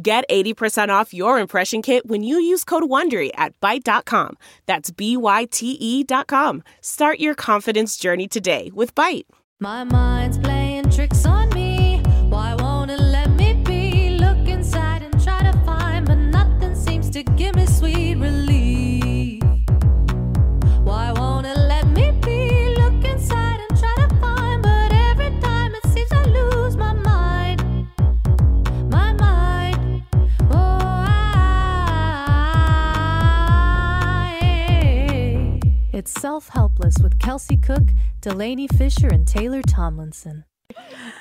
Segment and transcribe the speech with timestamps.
[0.00, 4.36] Get 80% off your impression kit when you use code WONDERY at Byte.com.
[4.66, 6.62] That's B-Y-T-E dot com.
[6.82, 9.24] Start your confidence journey today with Byte.
[9.58, 11.45] My mind's playing tricks on
[36.06, 37.82] It's Self Helpless with Kelsey Cook,
[38.20, 40.44] Delanie Fischer, and Taylor Tomlinson.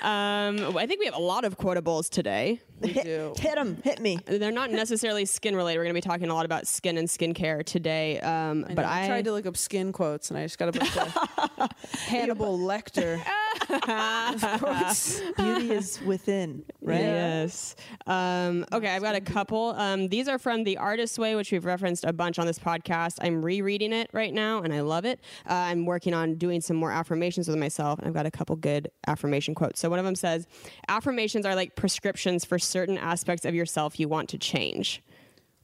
[0.04, 2.62] Um, I think we have a lot of quotables today.
[2.82, 3.34] We do.
[3.38, 3.78] Hit them.
[3.84, 4.20] Hit me.
[4.26, 5.80] They're not necessarily skin related.
[5.80, 8.20] We're going to be talking a lot about skin and skincare today.
[8.20, 10.58] Um, I but know, I I tried to look up skin quotes and I just
[10.58, 11.72] got a bunch of
[12.08, 13.22] Hannibal Lecter.
[13.70, 17.00] of course, beauty is within, right?
[17.00, 17.76] Yes.
[18.06, 19.70] Um, okay, I've got a couple.
[19.70, 23.18] Um, these are from The Artist's Way, which we've referenced a bunch on this podcast.
[23.22, 25.20] I'm rereading it right now, and I love it.
[25.50, 28.56] Uh, I'm working on doing some more affirmations with myself, and I've got a couple
[28.56, 29.80] good affirmation quotes.
[29.80, 30.48] So one of them says,
[30.88, 35.02] "Affirmations are like prescriptions for certain aspects of yourself you want to change."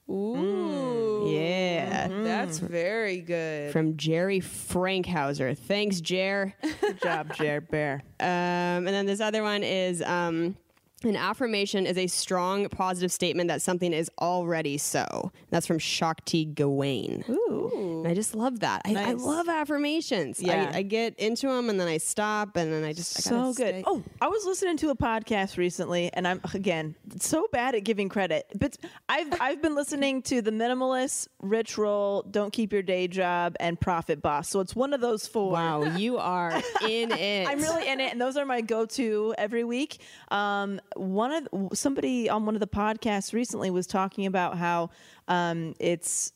[0.10, 2.08] Ooh, Yeah.
[2.10, 3.72] that's very good.
[3.72, 5.58] From Jerry Frankhauser.
[5.58, 6.54] Thanks, Jer.
[6.82, 8.04] Good job, Jared Bear.
[8.20, 10.58] Um, and then this other one is um,
[11.04, 15.32] an affirmation is a strong positive statement that something is already so.
[15.50, 17.24] That's from Shakti Gawain.
[17.30, 18.82] Ooh, And I just love that.
[18.86, 20.42] I, I love affirmations.
[20.42, 20.72] Yeah.
[20.74, 23.54] I, I get into them and then I stop and then I just I so
[23.54, 23.56] good.
[23.56, 27.84] stay- Oh, I was listening to a podcast recently, and I'm again so bad at
[27.84, 28.46] giving credit.
[28.56, 28.78] But
[29.10, 33.80] I've I've been listening to the Minimalist, Rich Roll, Don't Keep Your Day Job, and
[33.80, 34.50] Profit Boss.
[34.50, 35.52] So it's one of those four.
[35.52, 36.52] wow, you are
[36.88, 37.48] in it.
[37.48, 40.02] I'm really in it, and those are my go-to every week.
[40.30, 44.90] Um, one of somebody on one of the podcasts recently was talking about how
[45.28, 46.34] um, it's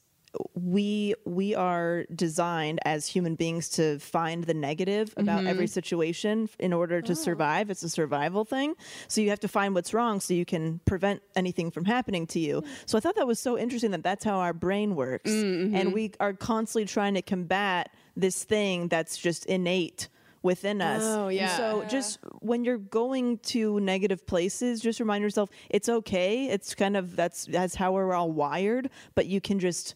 [0.53, 5.47] we we are designed as human beings to find the negative about mm-hmm.
[5.47, 7.15] every situation in order to oh.
[7.15, 7.69] survive.
[7.69, 8.75] It's a survival thing.
[9.07, 12.39] So you have to find what's wrong so you can prevent anything from happening to
[12.39, 12.61] you.
[12.61, 12.67] Mm.
[12.85, 15.75] So I thought that was so interesting that that's how our brain works, mm-hmm.
[15.75, 20.09] and we are constantly trying to combat this thing that's just innate
[20.45, 21.01] within us.
[21.03, 21.57] Oh, And yeah.
[21.57, 26.45] so just when you're going to negative places, just remind yourself it's okay.
[26.45, 29.95] It's kind of that's that's how we're all wired, but you can just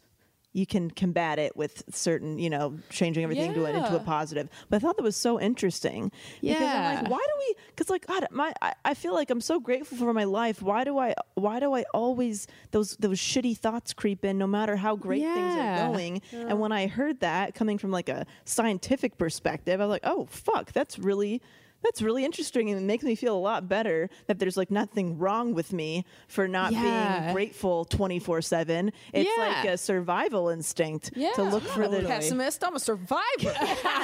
[0.51, 4.49] you can combat it with certain, you know, changing everything to it into a positive.
[4.69, 6.11] But I thought that was so interesting.
[6.41, 7.01] Because I'm Yeah.
[7.01, 9.97] like, why do we because like God, my I, I feel like I'm so grateful
[9.97, 10.61] for my life.
[10.61, 14.75] Why do I why do I always those those shitty thoughts creep in no matter
[14.75, 16.21] how great things are going?
[16.31, 16.47] Yeah.
[16.49, 20.25] And when I heard that coming from like a scientific perspective, I was like, oh
[20.31, 21.41] fuck, that's really
[21.83, 25.17] that's really interesting and it makes me feel a lot better that there's like nothing
[25.17, 27.21] wrong with me for not Yeah.
[27.21, 28.91] being grateful 24/7.
[29.13, 32.63] It's like a survival instinct to look for the pessimist.
[32.63, 33.19] I'm a survivor.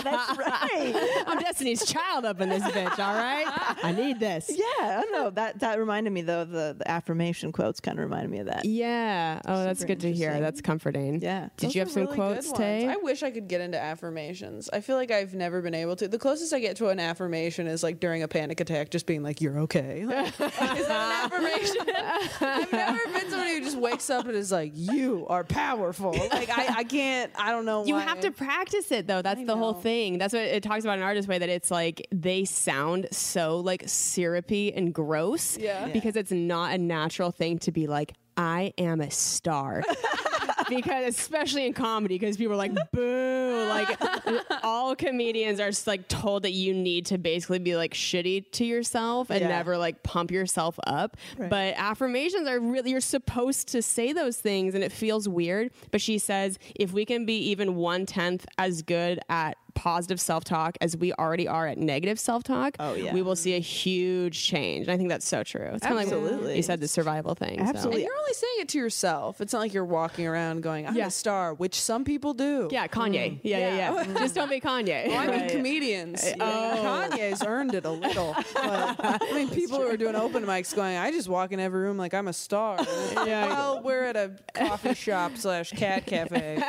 [0.04, 1.24] That's right.
[1.28, 3.46] I'm Destiny's Child up in this bitch, all right?
[3.84, 4.50] I need this.
[4.50, 5.30] Yeah, I don't know.
[5.32, 6.46] That that reminded me though.
[6.46, 8.66] The, the affirmation quotes kind of reminded me of that.
[8.66, 9.42] Yeah.
[9.46, 10.40] Oh, that's Super good to hear.
[10.40, 11.22] That's comforting.
[11.22, 11.50] Yeah.
[11.58, 12.58] Did Those you have some really quotes, ones.
[12.58, 12.88] Tay?
[12.88, 14.70] I wish I could get into affirmations.
[14.72, 16.08] I feel like I've never been able to.
[16.08, 19.06] The closest I get to an affirmation affirmation is like during a panic attack, just
[19.06, 20.06] being like, "You're okay."
[20.46, 21.86] Like, is that an affirmation?
[22.42, 26.50] I've never been somebody who just wakes up and is like, "You are powerful." Like
[26.50, 27.32] I, I can't.
[27.38, 27.86] I don't know.
[27.86, 28.02] You why.
[28.02, 29.22] have to practice it though.
[29.22, 30.18] That's the whole thing.
[30.18, 33.84] That's what it talks about in Artist Way that it's like they sound so like
[33.88, 35.58] syrupy and gross.
[35.58, 35.88] Yeah.
[35.88, 39.84] Because it's not a natural thing to be like, I am a star.
[40.70, 43.68] because especially in comedy, because people are like, boo.
[43.70, 44.00] Like
[44.64, 48.66] all comedians are just like told that you need to basically be like shitty to
[48.66, 49.48] yourself and Yeah.
[49.50, 51.18] never like pump yourself up.
[51.38, 55.72] But affirmations are really you're supposed to say those things and it feels weird.
[55.92, 60.78] But she says if we can be even one tenth as good at positive self-talk
[60.82, 63.14] as we already are at negative self-talk, Oh, yeah.
[63.14, 64.88] we will see a huge change.
[64.88, 65.70] And I think that's so true.
[65.74, 66.56] It's kind of like Absolutely.
[66.58, 67.60] you said the survival thing.
[67.60, 67.66] so.
[67.66, 68.02] Absolutely.
[68.02, 69.42] And you're only saying it to yourself.
[69.42, 71.08] It's not like you're walking around going, "I'm Yeah.
[71.08, 72.70] a star," which some people do.
[72.72, 73.32] Yeah, Kanye.
[73.34, 73.40] Mm.
[73.44, 74.14] Yeah, yeah, yeah.
[74.20, 75.08] Just don't be Kanye.
[75.10, 75.52] Oh, I mean, Right.
[75.52, 76.26] comedians.
[76.40, 77.08] Oh.
[77.12, 78.34] Kanye's earned it a little.
[78.56, 81.82] But, I mean, people who are doing open mics going, I just walk in every
[81.82, 82.78] room like I'm a star.
[82.80, 83.48] And it's Yeah.
[83.50, 86.64] Well, we're at a coffee shop slash cat cafe.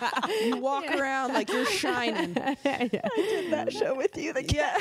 [0.00, 2.36] but you walk around like you're shining.
[2.64, 4.32] that show with you.
[4.32, 4.76] The Yeah.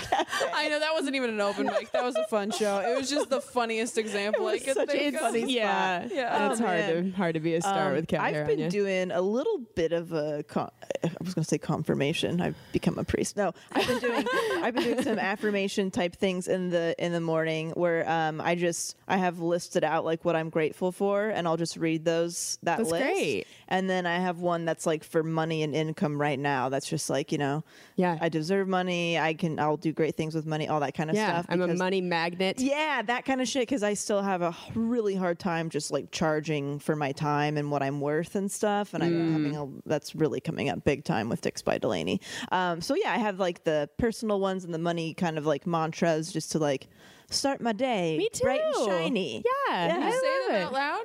[0.53, 1.91] I know that wasn't even an open mic.
[1.91, 2.79] That was a fun show.
[2.79, 5.21] It was just the funniest example I was could such a think of.
[5.21, 5.49] funny spot.
[5.51, 6.51] yeah, Yeah.
[6.51, 8.69] It's Oh, hard to hard to be a star Um, with cat hair I've been
[8.69, 10.43] doing a little bit of a.
[10.43, 10.71] Con-
[11.03, 12.41] I was going to say confirmation.
[12.41, 13.37] I've become a priest.
[13.37, 14.25] No, I've been doing.
[14.63, 18.55] I've been doing some affirmation type things in the in the morning where um, I
[18.55, 22.57] just I have listed out like what I'm grateful for, and I'll just read those
[22.63, 23.03] that That's list.
[23.03, 23.45] great.
[23.67, 26.69] And then I have one that's like for money and income right now.
[26.69, 27.60] That's just like you know,
[27.95, 28.17] Yeah.
[28.21, 29.17] I deserve money.
[29.19, 29.59] I can.
[29.59, 30.67] I'll do great things with money.
[30.67, 31.45] All that kind of yeah, stuff.
[31.49, 32.59] I'm a money magnet.
[32.59, 33.63] yeah, that kind of shit.
[33.63, 37.71] Because I still have a really hard time just like charging for my time and
[37.71, 38.93] what I'm worth and stuff.
[38.93, 42.19] And I'm having a that's really coming up big time with Dix by Delanie.
[42.51, 45.65] Um, so yeah, I have like the personal ones and the money kind of like
[45.67, 46.87] mantras just to like
[47.29, 48.43] start my day Me too.
[48.43, 49.43] bright and shiny.
[49.69, 50.05] Yeah, Yeah.
[50.05, 50.63] I You say love them it.
[50.65, 51.03] out loud?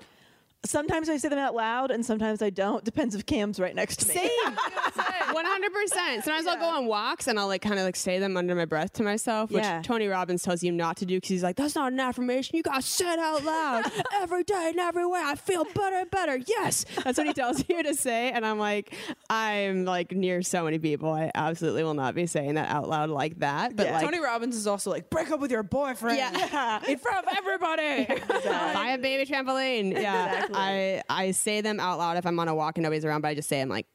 [0.66, 2.84] Sometimes I say them out loud and sometimes I don't.
[2.84, 4.14] Depends if Cam's right next to me.
[4.14, 4.30] Same.
[5.32, 6.24] One hundred percent.
[6.24, 8.64] Sometimes I'll go on walks and I'll like kind of like say them under my
[8.64, 9.82] breath to myself, which Yeah.
[9.82, 12.56] Tony Robbins tells you not to do because he's like, "That's not an affirmation.
[12.56, 15.20] You got to say it out loud every day and every way.
[15.22, 16.38] I feel better and better.
[16.46, 18.94] Yes, that's what he tells you to say." And I'm like,
[19.28, 21.12] I'm like near so many people.
[21.12, 23.76] I absolutely will not be saying that out loud like that.
[23.76, 23.96] But Yeah.
[23.96, 26.16] like, Tony Robbins is also like, break up with your boyfriend.
[26.18, 26.80] Yeah.
[26.88, 28.06] In front of everybody.
[28.44, 29.92] buy a baby trampoline.
[29.92, 30.55] Yeah, Exactly.
[30.56, 33.28] I I say them out loud if I'm on a walk and nobody's around, but
[33.28, 33.86] I just say them like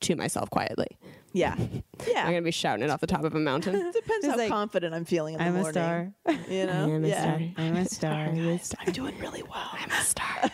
[0.00, 0.86] to myself quietly.
[1.32, 1.56] Yeah,
[2.08, 2.24] yeah.
[2.24, 3.74] I'm gonna be shouting it off the top of a mountain.
[3.76, 6.12] it Depends how like, confident I'm feeling in the I'm a star.
[6.48, 7.22] You know, I'm a yeah.
[7.22, 7.40] star.
[7.58, 7.84] I'm a
[8.58, 8.84] star.
[8.86, 9.70] I'm doing really well.
[9.72, 10.50] I'm a star.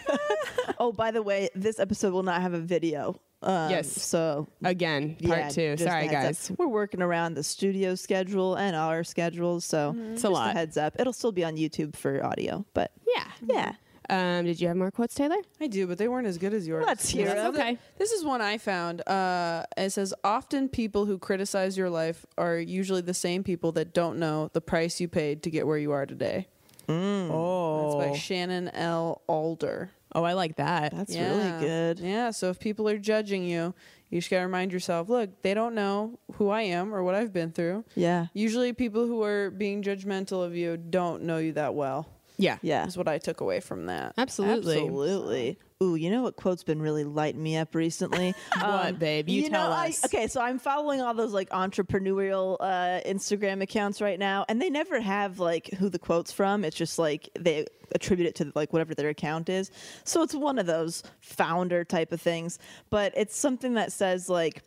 [0.79, 3.19] Oh, by the way, this episode will not have a video.
[3.43, 3.91] Um, Yes.
[4.03, 5.77] So Again, part yeah, two.
[5.77, 6.51] Sorry, guys.
[6.51, 6.59] up.
[6.59, 10.55] We're working around the studio schedule and our schedules, so It's a just lot.
[10.57, 10.97] heads up.
[10.99, 13.25] It'll still be on YouTube for audio, but Yeah.
[13.47, 13.73] yeah.
[14.09, 15.37] Um, did you have more quotes, Taylor?
[15.61, 16.85] I do, but they weren't as good as yours.
[16.87, 17.39] Let's hear This it.
[17.39, 17.79] is the- Okay.
[17.99, 19.07] This is one I found.
[19.09, 23.93] Uh, it says often people who criticize your life are usually the same people that
[23.93, 26.47] don't know the price you paid to get where you are today.
[26.89, 27.99] Oh.
[27.99, 29.23] That's by Shannon L.
[29.27, 29.91] Alder.
[30.15, 30.93] Oh, I like that.
[30.97, 31.29] That's Yeah.
[31.37, 32.01] really good.
[32.01, 32.31] Yeah.
[32.31, 33.75] So if people are judging you,
[34.09, 37.33] you just gotta remind yourself: look, they don't know who I am or what I've
[37.33, 37.85] been through.
[37.97, 38.27] Yeah.
[38.33, 42.07] Usually, people who are being judgmental of you don't know you that well.
[42.37, 42.59] Yeah.
[42.63, 42.87] Yeah.
[42.87, 44.15] Is what I took away from that.
[44.19, 44.77] Absolutely.
[44.79, 45.59] Absolutely.
[45.83, 48.35] Ooh, you know what quote's been really lighting me up recently?
[48.59, 49.29] What, babe?
[49.29, 50.05] You tell know, I- us.
[50.07, 54.71] okay, so I'm following all those like entrepreneurial uh, Instagram accounts right now, and they
[54.71, 56.65] never have like who the quote's from.
[56.65, 59.71] It's just like they attribute it to like whatever their account is.
[60.05, 62.59] So it's one of those founder type of things,
[62.91, 64.63] but it's something that says like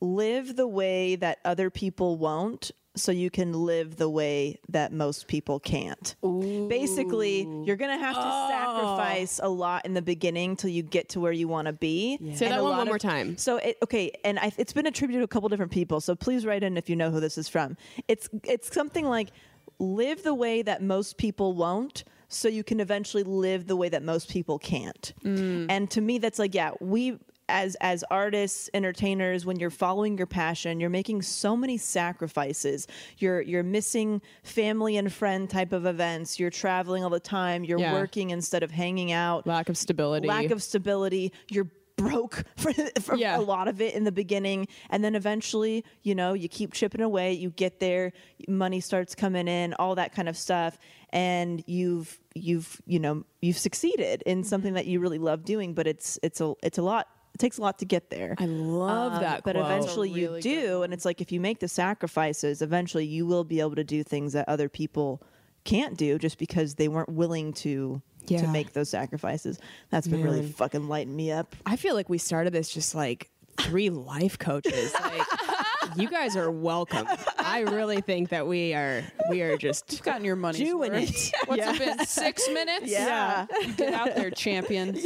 [0.00, 5.26] live the way that other people won't so you can live the way that most
[5.26, 6.14] people can't.
[6.22, 8.48] Basically, you're going to have to oh.
[8.48, 12.18] sacrifice a lot in the beginning till you get to where you want to be.
[12.34, 13.36] Say And that a one lot one of- more time.
[13.38, 16.00] So it, okay, and I, it's been attributed to a couple different people.
[16.00, 17.76] So please write in if you know who this is from.
[18.08, 19.30] It's it's something like
[19.78, 24.02] live the way that most people won't so you can eventually live the way that
[24.02, 25.12] most people can't.
[25.24, 25.66] Mm.
[25.68, 27.18] And to me that's like yeah, we
[27.48, 32.86] as as artists, entertainers, when you're following your passion, you're making so many sacrifices.
[33.18, 36.38] You're you're missing family and friend type of events.
[36.38, 37.64] You're traveling all the time.
[37.64, 37.92] You're Yeah.
[37.92, 40.26] working instead of hanging out Lack of stability.
[40.26, 41.32] lack of stability.
[41.48, 43.38] You're broke for, for Yeah.
[43.38, 44.66] a lot of it in the beginning.
[44.90, 48.12] And then eventually, you know, you keep chipping away, you get there,
[48.48, 50.78] money starts coming in, all that kind of stuff.
[51.10, 54.48] And you've, you've, you know, you've succeeded in mm-hmm.
[54.48, 57.58] something that you really love doing, but it's, it's a, it's a lot It takes
[57.58, 58.34] a lot to get there.
[58.38, 59.42] I love Um, that.
[59.42, 59.64] But quote.
[59.66, 63.26] eventually you really good do, and it's like if you make the sacrifices, eventually you
[63.26, 65.22] will be able to do things that other people
[65.64, 69.58] can't do just because they weren't willing to to make those sacrifices.
[69.90, 71.56] That's been really fucking lighting me up.
[71.66, 73.30] I feel like we started this just like
[73.60, 74.94] three life coaches.
[75.00, 75.22] Like
[75.96, 77.06] you guys are welcome.
[77.38, 80.58] I really think that we are we are just You've gotten your money.
[80.58, 81.32] doing it.
[81.46, 82.06] What's it been?
[82.06, 82.90] Six minutes?
[82.90, 83.46] Yeah.
[83.60, 84.96] You get out there, champion.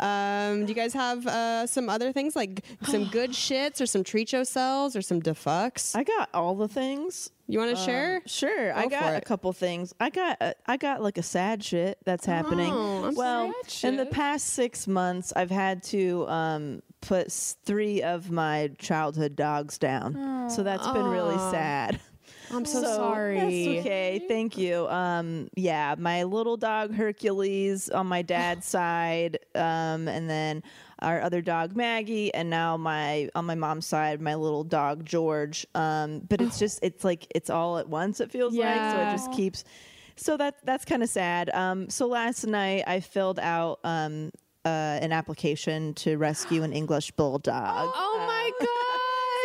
[0.00, 4.04] Um, do you guys have uh, some other things like some good shits or some
[4.04, 5.96] tricho cells or some defucks?
[5.96, 7.30] I got all the things.
[7.48, 8.20] You want to share?
[8.26, 9.94] Sure, I got a couple things.
[9.98, 12.70] I got a, I got like a sad shit that's happening.
[12.72, 17.30] Oh, I'm well, sad in the past six months, I've had to um, put
[17.64, 22.00] three of my childhood dogs down, so that's been really sad.
[22.50, 23.36] I'm so, So, sorry.
[23.38, 24.22] That's okay.
[24.26, 24.86] Thank you.
[24.88, 30.62] Um, yeah, my little dog Hercules on my dad's side, um, and then
[31.00, 35.66] our other dog Maggie, and now my on my mom's side, my little dog George.
[35.74, 38.20] Um, but it's just it's like it's all at once.
[38.20, 39.64] It feels like so it just keeps.
[40.16, 41.50] So that that's kind of sad.
[41.50, 44.32] Um, so last night I filled out um,
[44.64, 44.68] uh,
[45.00, 47.90] an application to rescue an English bulldog.
[47.94, 48.50] Oh my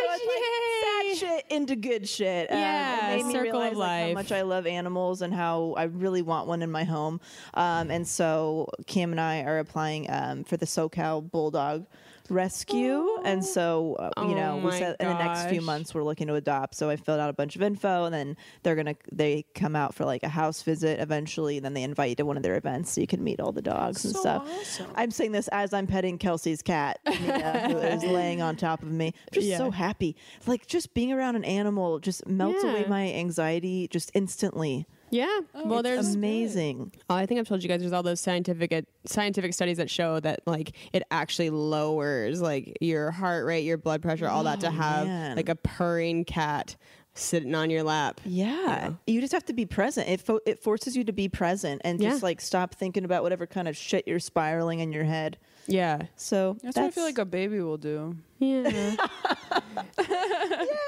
[0.03, 0.43] So it's like
[0.83, 2.51] sad shit into good shit.
[2.51, 4.13] Um, Yeah, it made me circle realize of like, how life.
[4.15, 7.19] much I love animals and how I really want one in my home.
[7.53, 11.85] Um, and so Cam and I are applying um, for the SoCal Bulldog
[12.29, 15.65] Rescue, and so uh, you Oh know we said in the next few gosh.
[15.65, 16.75] months we're looking to adopt.
[16.75, 19.93] So I filled out a bunch of info, and then they're gonna they come out
[19.93, 21.57] for like a house visit eventually.
[21.57, 23.51] And then they invite you to one of their events so you can meet all
[23.51, 24.47] the dogs and stuff.
[24.95, 28.89] I'm saying this as I'm petting Kelsey's cat, Mia, who is laying on top of
[28.91, 29.07] me.
[29.07, 30.15] I'm just so happy.
[30.47, 32.89] Like just being around an animal just melts away Yeah.
[32.89, 34.85] my anxiety just instantly.
[35.13, 35.39] Yeah.
[35.53, 36.91] Oh, well, there's Amazing.
[37.09, 39.89] Oh, I think I've told you guys there's all those scientific uh, scientific studies that
[39.89, 44.59] show that like it actually lowers like your heart rate, your blood pressure, all that
[44.61, 45.35] to oh, have man.
[45.35, 46.75] like a purring cat
[47.13, 48.21] sitting on your lap.
[48.25, 48.87] Yeah.
[48.89, 50.09] Uh, you just have to be present.
[50.09, 52.09] It fo- it forces you to be present and Yeah.
[52.09, 55.37] just like stop thinking about whatever kind of shit you're spiraling in your head.
[55.67, 56.03] Yeah.
[56.15, 58.15] So That's, what I feel like a baby will do.
[58.39, 58.95] Yeah.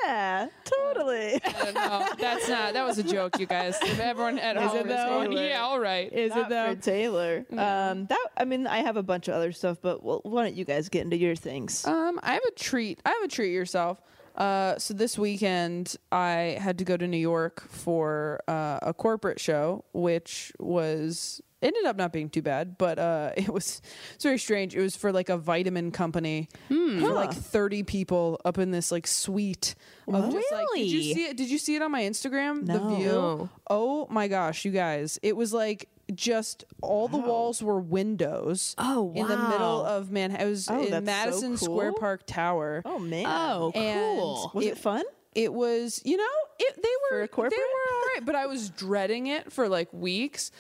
[0.04, 1.40] yeah, totally.
[1.46, 2.20] I don't.
[2.20, 2.74] That's not.
[2.74, 3.78] That was a joke, you guys.
[3.82, 5.26] If everyone at home it is though?
[5.26, 6.12] going, yeah, all right.
[6.12, 6.76] Is Not it though?
[6.76, 7.46] for Taylor.
[7.52, 10.56] Um, that I mean, I have a bunch of other stuff, but well, why don't
[10.56, 11.86] you guys get into your things?
[11.86, 13.00] Um, I have a treat.
[13.06, 14.02] I have a treat yourself.
[14.36, 19.40] Uh, so this weekend I had to go to New York for uh, a corporate
[19.40, 23.82] show, which was ended up not being too bad, but uh, it was
[24.14, 24.76] it's very strange.
[24.76, 29.08] It was for like a vitamin company for like thirty people up in this like
[29.08, 29.76] suite.
[30.08, 31.38] Of just, like, did you see it?
[31.38, 32.64] Did you see it on my Instagram?
[32.64, 32.78] No.
[32.90, 33.50] The view.
[33.70, 35.20] Oh my gosh, you guys!
[35.24, 38.76] It was like just all the walls were windows.
[38.78, 39.22] Oh, wow!
[39.24, 41.94] In the middle of Manhattan, it was Oh, in that's so Madison Square.
[41.94, 42.84] Park Tower.
[42.86, 43.26] Oh man.
[43.28, 44.52] Oh, And cool.
[44.54, 45.04] was it, fun?
[45.34, 46.24] It was, you know,
[46.60, 47.52] it, they For were a corporate?
[47.52, 50.52] they were all right, but I was dreading it for like weeks.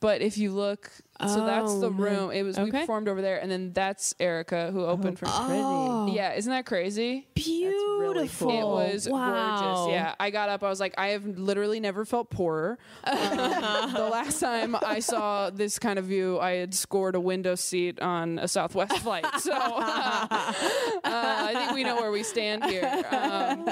[0.00, 0.90] But if you look,
[1.26, 2.00] so that's Oh, the man.
[2.02, 2.30] room.
[2.30, 2.80] It was we Okay.
[2.80, 5.24] performed over there, and then that's Erica who opened for.
[5.26, 6.06] Oh.
[6.12, 7.26] Yeah, isn't that crazy?
[7.34, 8.50] Beautiful.
[8.50, 9.30] It was wow.
[9.30, 9.94] gorgeous.
[9.94, 10.62] Yeah, I got up.
[10.62, 12.78] I was like, I have literally never felt poorer.
[13.06, 17.54] Um, the last time I saw this kind of view, I had scored a window
[17.54, 19.24] seat on a Southwest flight.
[19.38, 20.95] So uh, I think
[21.76, 22.82] we know where we stand here.
[23.16, 23.64] Um,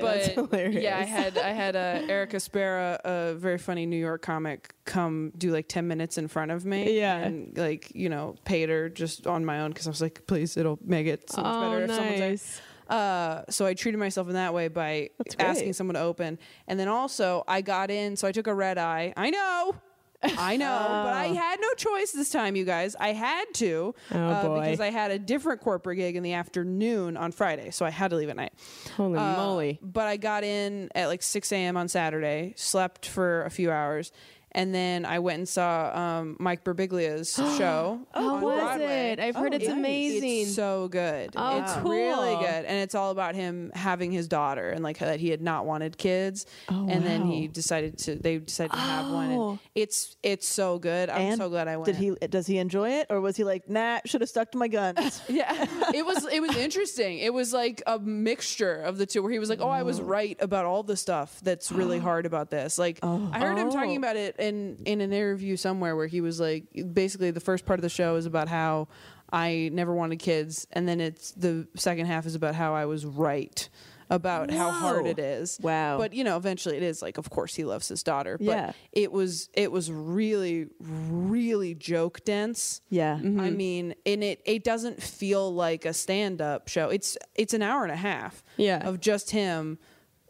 [0.00, 4.74] but yeah, I had I had uh, Erica Spera, a very funny New York comic,
[4.84, 6.98] come do like ten minutes in front of me.
[6.98, 7.16] Yeah.
[7.18, 10.56] and like you know, paid her just on my own because I was like, please,
[10.56, 12.30] it'll make it so much Oh, better if someone's there.
[12.30, 12.60] nice.
[12.88, 16.38] Uh, so I treated myself in that way by asking someone to open.
[16.66, 19.12] And then also I got in, so I took a red eye.
[19.16, 19.74] I know.
[20.22, 22.94] I know, but I had no choice this time, you guys.
[23.00, 27.16] I had to Oh, uh, because I had a different corporate gig in the afternoon
[27.16, 28.52] on Friday, so I had to leave at night.
[28.96, 29.78] Holy Uh, moly.
[29.82, 31.76] But I got in at like 6 a.m.
[31.76, 34.12] on Saturday, slept for a few hours,
[34.52, 38.00] and then I went and saw um, Mike Birbiglia's show.
[38.12, 39.10] How on was Broadway.
[39.12, 39.20] it?
[39.20, 39.76] I've heard Oh, it's nice.
[39.76, 40.40] amazing.
[40.42, 41.30] It's so good.
[41.36, 41.90] Oh, it's cool.
[41.90, 45.40] really good, and it's all about him having his daughter and like that he had
[45.42, 48.16] not wanted kids, and then he decided to.
[48.16, 49.30] They decided to have one.
[49.30, 51.10] and it's it's so good.
[51.10, 51.86] I'm and so glad I went.
[51.86, 52.10] Did he?
[52.28, 55.20] Does he enjoy it, or was he like, nah, should have stuck to my guns?
[55.30, 57.18] Yeah, it was it was interesting.
[57.18, 60.00] It was like a mixture of the two, where he was like, "Oh, I was
[60.00, 63.90] right about all the stuff that's really hard about this." Like, I heard him talking
[63.94, 63.96] Oh.
[63.98, 67.78] about it in in an interview somewhere where he was like, basically, the first part
[67.78, 68.88] of the show is about how
[69.32, 73.06] I never wanted kids, and then it's the second half is about how I was
[73.06, 73.68] right
[74.10, 75.58] about how hard it is.
[75.62, 75.96] Wow.
[75.96, 78.72] But you know, eventually it is like of course he loves his daughter, but Yeah.
[78.92, 82.80] it was it was really really joke dense.
[82.90, 83.14] Yeah.
[83.14, 83.56] I mm-hmm.
[83.56, 86.88] mean, and it it doesn't feel like a stand-up show.
[86.88, 88.86] It's it's an hour and a half Yeah.
[88.86, 89.78] of just him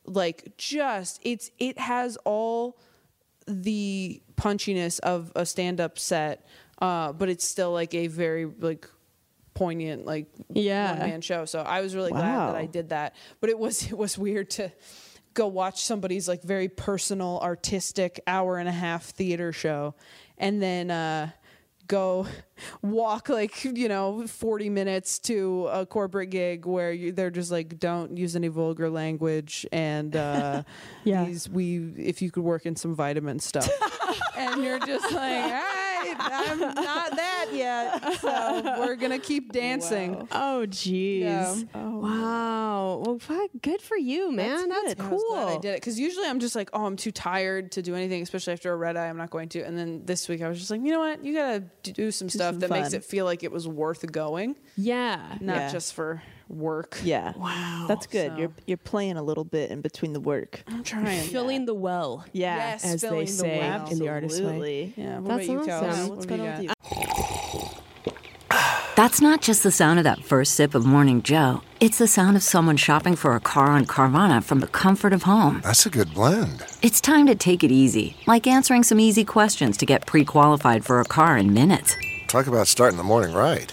[0.04, 2.78] like just it's it has all
[3.50, 6.46] the punchiness of a stand-up set
[6.80, 8.88] uh but it's still like a very like
[9.54, 10.98] poignant like Yeah.
[10.98, 11.44] one man show.
[11.44, 13.14] So i was really glad that i did that.
[13.40, 14.72] But it was it was weird to
[15.34, 19.94] go watch somebody's like very personal artistic hour and a half theater show
[20.38, 21.30] and then uh
[21.90, 22.24] go
[22.82, 27.78] walk like you know 40 minutes to a corporate gig where you, they're just like
[27.80, 30.62] don't use any vulgar language and uh
[31.04, 31.24] Yeah.
[31.24, 33.68] these we if you could work in some vitamin stuff
[34.36, 35.79] and you're just like right
[36.18, 41.20] i'm not that yet so we're gonna keep dancing Oh, jeez.
[41.20, 41.54] Yeah.
[41.74, 43.02] Oh, wow.
[43.04, 44.68] Well, fuck, good for you, man.
[44.68, 45.10] That's, I cool.
[45.12, 47.82] was glad I did it because usually I'm just like, oh, I'm too tired to
[47.82, 49.08] do anything, especially after a red eye.
[49.08, 49.60] I'm not going to.
[49.62, 51.24] And then this week I was just like, you know what?
[51.24, 54.56] You gotta do some stuff some that makes it feel like it was worth going,
[54.76, 55.36] Yeah.
[55.40, 55.72] not Yeah.
[55.72, 56.98] just for work.
[57.02, 57.32] Yeah.
[57.36, 57.86] Wow.
[57.88, 58.32] That's good.
[58.32, 60.62] So- You're you're playing a little bit in between the work.
[60.68, 61.22] I'm trying.
[61.28, 62.24] Filling the well.
[62.32, 62.56] Yeah.
[62.56, 63.86] Yes, as they filling the say well.
[63.88, 64.46] in the artist way.
[64.46, 64.94] Absolutely.
[64.96, 65.18] Yeah.
[65.20, 66.08] What That's about you, awesome.
[66.08, 66.74] What What's have going on with you?
[68.96, 71.62] That's not just the sound of that first sip of Morning Joe.
[71.80, 75.22] It's the sound of someone shopping for a car on Carvana from the comfort of
[75.22, 75.60] home.
[75.64, 76.62] That's a good blend.
[76.82, 80.84] It's time to take it easy, like answering some easy questions to get pre qualified
[80.84, 81.96] for a car in minutes.
[82.28, 83.72] Talk about starting the morning right.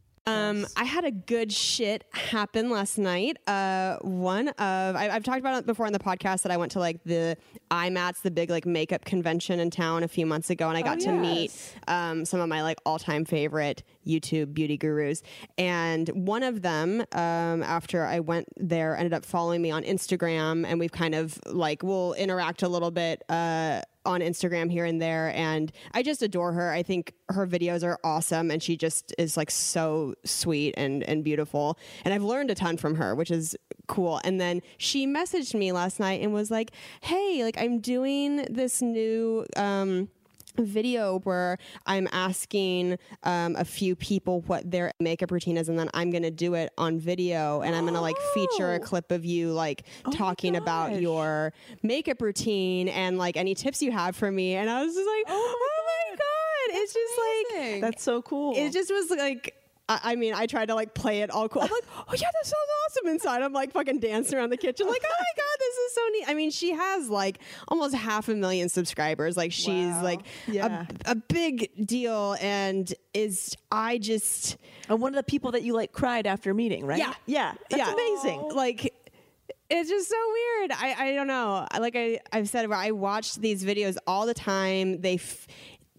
[0.27, 3.37] Um, I had a good shit happen last night.
[3.47, 6.71] Uh, one of I, I've talked about it before on the podcast that I went
[6.73, 7.37] to like the
[7.71, 10.99] IMATS, the big like makeup convention in town a few months ago, and I got
[11.01, 11.51] to meet
[11.87, 15.23] um, some of my like all time favorite YouTube beauty gurus.
[15.57, 20.65] And one of them, um, after I went there, ended up following me on Instagram,
[20.67, 23.23] and we've kind of like we'll interact a little bit.
[23.27, 26.71] Uh, on Instagram here and there and I just adore her.
[26.71, 31.23] I think her videos are awesome and she just is like so sweet and and
[31.23, 31.77] beautiful.
[32.03, 33.55] And I've learned a ton from her, which is
[33.87, 34.19] cool.
[34.23, 38.81] And then she messaged me last night and was like, "Hey, like I'm doing this
[38.81, 40.09] new um
[40.57, 45.89] video where I'm asking um, a few people what their makeup routine is, and then
[45.93, 49.51] I'm gonna do it on video, and I'm gonna like feature a clip of you
[49.53, 54.55] like talking about your makeup routine and like any tips you have for me.
[54.55, 55.57] And I was just like, oh
[56.09, 58.53] my, god, it's just like That's so cool.
[58.55, 59.55] it just was like.
[60.03, 61.61] I I mean, I tried to like play it all cool.
[61.63, 63.07] I'm like, oh yeah, that sounds awesome.
[63.09, 66.01] Inside, I'm like fucking dancing around the kitchen, like, oh my god, this is so
[66.13, 66.23] neat.
[66.27, 69.37] I mean, she has like almost half a million subscribers.
[69.37, 70.85] Like, she's like Yeah.
[71.05, 74.57] a, a big deal, and is I just
[74.89, 76.99] and one of the people that you like cried after meeting, right?
[76.99, 77.53] yeah Yeah.
[77.69, 78.49] That's yeah amazing.
[78.53, 78.93] Like.
[79.73, 80.71] It's just so weird.
[80.73, 81.65] I, I don't know.
[81.79, 84.99] Like I, I've said, I watch these videos all the time.
[84.99, 85.47] They f-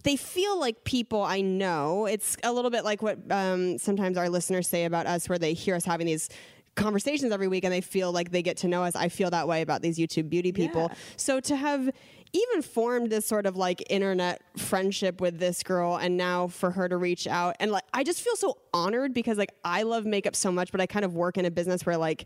[0.03, 2.05] they feel like people I know.
[2.05, 5.53] It's a little bit like what um, sometimes our listeners say about us, where they
[5.53, 6.29] hear us having these
[6.75, 8.95] conversations every week and they feel like they get to know us.
[8.95, 10.91] I feel that way about these YouTube beauty people.
[11.17, 11.89] So to have
[12.33, 16.89] even formed this sort of like internet friendship with this girl and now for her
[16.89, 20.35] to reach out and like I just feel so honored because like I love makeup
[20.35, 22.25] so much, but I kind of work in a business where like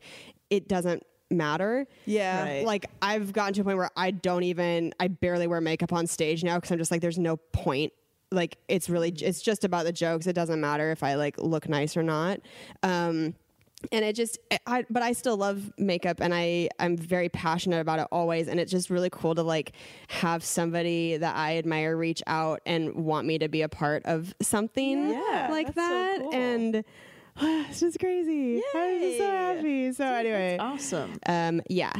[0.49, 1.85] it doesn't matter.
[2.05, 2.43] Yeah.
[2.43, 2.65] Right.
[2.65, 6.07] Like I've gotten to a point where I don't even I barely wear makeup on
[6.07, 7.93] stage now because I'm just like there's no point.
[8.31, 10.27] Like it's really it's just about the jokes.
[10.27, 12.39] It doesn't matter if I like look nice or not.
[12.83, 13.35] Um
[13.91, 17.99] and it just I but I still love makeup and I I'm very passionate about
[17.99, 19.73] it always and it's just really cool to like
[20.07, 24.33] have somebody that I admire reach out and want me to be a part of
[24.41, 26.33] something Yeah, like that's so that cool.
[26.33, 26.83] and
[27.69, 28.61] it's just crazy.
[28.75, 29.91] I'm just so happy.
[29.93, 31.19] So anyway, Awesome.
[31.27, 31.93] um, yeah.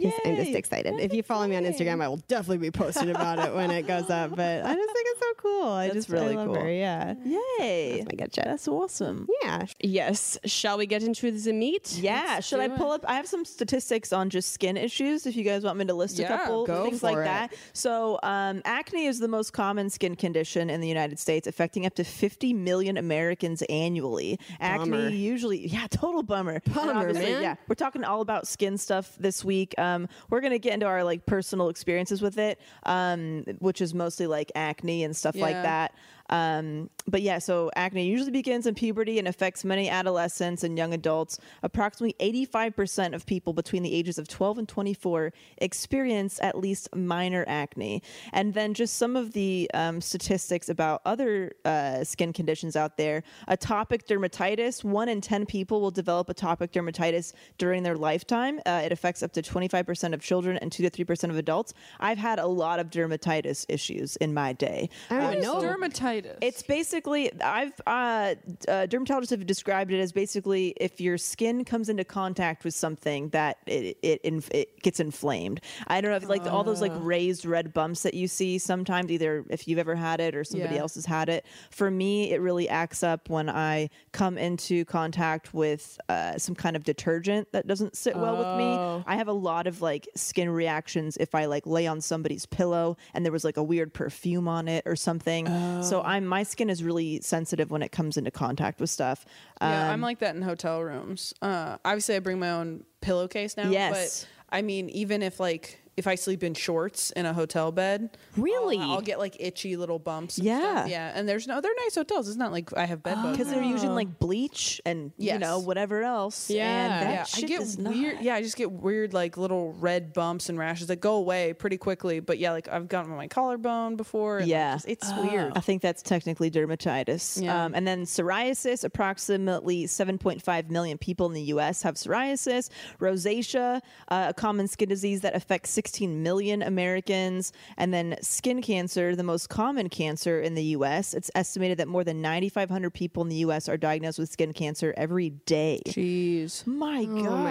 [0.00, 0.56] Yes, I'm just Yay.
[0.56, 0.98] excited.
[0.98, 3.86] If you follow me on Instagram, I will definitely be posting about it when it
[3.86, 4.34] goes up.
[4.34, 5.68] But I just think it's so cool.
[5.68, 6.56] I That's just really I love cool.
[6.56, 6.68] her.
[6.70, 7.14] Yeah.
[7.24, 7.92] Yay.
[8.02, 8.46] That's my good chat.
[8.46, 9.28] That's awesome.
[9.44, 9.66] Yeah.
[9.78, 10.36] Yes.
[10.46, 11.92] Shall we get into the meat?
[11.96, 13.04] Yeah, should I do pull up?
[13.06, 15.26] I have some statistics on just skin issues.
[15.26, 17.24] If you guys want me to list a couple go things like it.
[17.24, 17.54] that.
[17.72, 21.94] So, um, acne is the most common skin condition in the United States, affecting up
[21.94, 24.40] to 50 million Americans annually.
[24.58, 24.96] Bummer.
[25.06, 26.60] Acne usually, yeah, total bummer.
[26.74, 27.42] Bummer, man.
[27.42, 29.72] Yeah, we're talking all about skin stuff this week.
[29.78, 29.83] Um,
[30.30, 34.50] we're gonna get into our like personal experiences with it, um, which is mostly like
[34.54, 35.62] acne and stuff like Yeah.
[35.62, 35.94] that.
[36.30, 40.94] Um, but yeah, so acne usually begins in puberty and affects many adolescents and young
[40.94, 41.38] adults.
[41.62, 42.14] Approximately
[42.46, 48.02] 85% of people between the ages of 12 and 24 experience at least minor acne.
[48.32, 53.22] And then just some of the um, statistics about other uh, skin conditions out there.
[53.48, 58.60] Atopic dermatitis, one in 10 people will develop atopic dermatitis during their lifetime.
[58.64, 61.74] Uh, it affects up to 25% of children and 2 to 3% of adults.
[62.00, 64.88] I've had a lot of dermatitis issues in my day.
[65.10, 65.60] I don't know.
[65.60, 66.13] dermatitis?
[66.40, 68.34] It's basically I've uh,
[68.68, 73.28] uh, dermatologists have described it as basically if your skin comes into contact with something
[73.30, 75.60] that it it, inf- it gets inflamed.
[75.86, 79.10] I don't know if like all those like raised red bumps that you see sometimes
[79.10, 80.80] either if you've ever had it or somebody Yeah.
[80.80, 81.44] else has had it.
[81.70, 86.76] For me, it really acts up when I come into contact with uh, some kind
[86.76, 89.02] of detergent that doesn't sit well with me.
[89.06, 92.96] I have a lot of like skin reactions if I like lay on somebody's pillow
[93.14, 95.46] and there was like a weird perfume on it or something.
[95.82, 99.24] So I'm my skin is really sensitive when it comes into contact with stuff.
[99.60, 101.32] Yeah, I'm Um, like that in hotel rooms.
[101.42, 103.70] Uh, obviously, I bring my own pillowcase now.
[103.70, 104.26] Yes.
[104.50, 108.16] But I mean, even if like if I sleep in shorts in a hotel bed,
[108.36, 108.78] Really?
[108.78, 110.38] I'll, I'll get like itchy little bumps.
[110.38, 110.58] and Yeah.
[110.80, 110.88] stuff.
[110.90, 111.12] yeah.
[111.14, 112.28] And there's no, they're nice hotels.
[112.28, 113.38] It's not like I have bed bugs.
[113.38, 116.50] because they're using like bleach and you know whatever else.
[116.50, 116.66] Yeah.
[117.00, 118.14] and that yeah, I shit get does weird.
[118.16, 121.52] not- Yeah, I just get weird, like little red bumps and rashes that go away
[121.52, 122.20] pretty quickly.
[122.20, 124.38] But yeah, like I've gotten on my collarbone before.
[124.38, 125.52] and, like, Yeah, just- it's weird.
[125.56, 127.40] I think that's technically dermatitis.
[127.42, 127.64] Yeah.
[127.64, 131.82] Um, and then psoriasis, approximately 7.5 million people in the U.S.
[131.82, 132.68] have psoriasis.
[133.00, 137.52] Rosacea, uh, a common skin disease that affects 16 million Americans.
[137.76, 141.12] And then skin cancer, the most common cancer in the U.S.
[141.12, 143.68] It's estimated that more than 9,500 people in the U.S.
[143.68, 145.82] are diagnosed with skin cancer every day.
[145.86, 147.16] Jeez, My gosh.
[147.16, 147.50] Oh my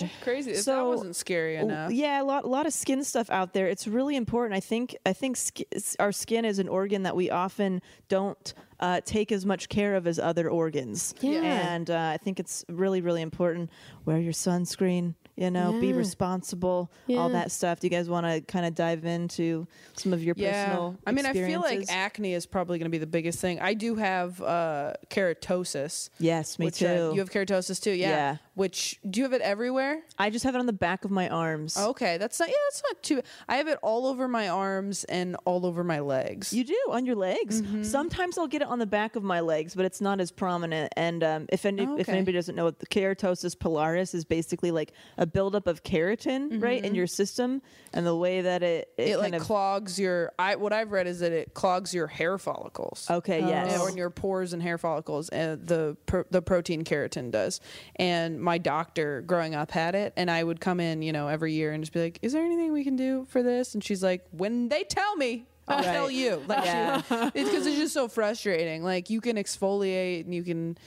[0.00, 0.10] God.
[0.22, 0.52] crazy.
[0.52, 1.92] If that wasn't scary Oh, enough.
[1.92, 3.66] Yeah, a lot, a lot of skin stuff out there.
[3.68, 4.56] It's really important.
[4.56, 5.60] I think, I think sk-
[5.98, 10.06] our skin is an organ that we often don't uh, take as much care of
[10.06, 11.14] as other organs.
[11.20, 11.42] Yeah.
[11.74, 13.68] and uh, I think it's really, really important.
[14.06, 15.14] Wear your sunscreen.
[15.36, 15.96] You know, be Yeah.
[15.96, 16.90] responsible.
[17.10, 17.80] All that stuff.
[17.80, 20.96] Do you guys want to kind of dive into some of your personal?
[21.06, 23.60] I mean, I feel like acne is probably going to be the biggest thing.
[23.60, 26.10] I do have uh, keratosis.
[26.18, 27.12] yes, me which, uh, too.
[27.14, 28.08] you have keratosis too, yeah.
[28.08, 28.36] Yeah.
[28.54, 30.00] Which do you have it everywhere?
[30.18, 31.76] I just have it on the back of my arms.
[31.76, 32.48] Okay, that's not.
[32.48, 33.20] Yeah, that's not too.
[33.48, 36.52] I have it all over my arms and all over my legs.
[36.54, 37.60] You do on your legs.
[37.60, 37.82] Mm-hmm.
[37.82, 40.90] Sometimes I'll get it on the back of my legs, but it's not as prominent.
[40.96, 44.70] And um, if any, Oh, if anybody doesn't know, what the keratosis pilaris is basically
[44.70, 47.62] like a buildup of keratin, right, in your system,
[47.92, 49.10] and the way that it it, Mm-hmm.
[49.12, 50.32] it like of clogs your.
[50.38, 53.06] I what I've read is that it clogs your hair follicles.
[53.10, 55.96] okay, yes, Yeah, or in your pores and hair follicles, uh, the
[56.30, 57.60] the protein keratin does.
[57.96, 61.52] And my doctor, growing up, had it, and I would come in, you know, every
[61.52, 64.02] year and just be like, "Is there anything we can do for this?" And she's
[64.02, 65.84] like, "When they tell me." I'll Right.
[65.86, 66.44] tell you.
[66.46, 67.02] Like, Yeah.
[67.34, 68.84] it's because it's just so frustrating.
[68.84, 70.78] Like you can exfoliate and you can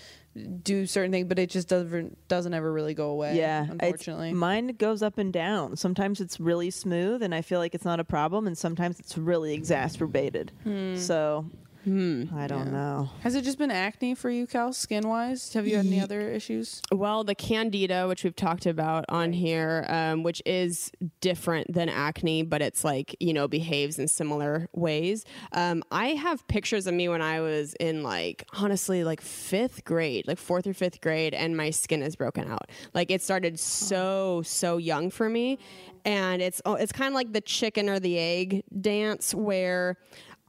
[0.64, 3.38] do certain things, but it just doesn't doesn't ever really go away.
[3.38, 3.68] yeah.
[3.70, 4.34] unfortunately.
[4.34, 5.76] mine goes up and down.
[5.76, 9.18] Sometimes it's really smooth, and I feel like it's not a problem, and sometimes it's
[9.18, 10.52] really exacerbated.
[10.64, 10.96] Hmm.
[10.96, 11.46] So.
[11.86, 13.10] I don't know.
[13.22, 15.54] Has it just been acne for you, Cal, skin wise?
[15.54, 16.82] Have you had any other issues?
[16.92, 22.44] Well, the candida, which we've talked about on here, um, which is different than acne,
[22.44, 25.26] but it's like, you know, behaves in similar ways.
[25.54, 30.28] Um, I have pictures of me when I was in like, honestly, like fifth grade,
[30.28, 32.70] like fourth or fifth grade, and my skin is broken out.
[32.94, 35.60] Like it started so, so young for me.
[36.06, 39.98] And it's, oh, it's kind of like the chicken or the egg dance where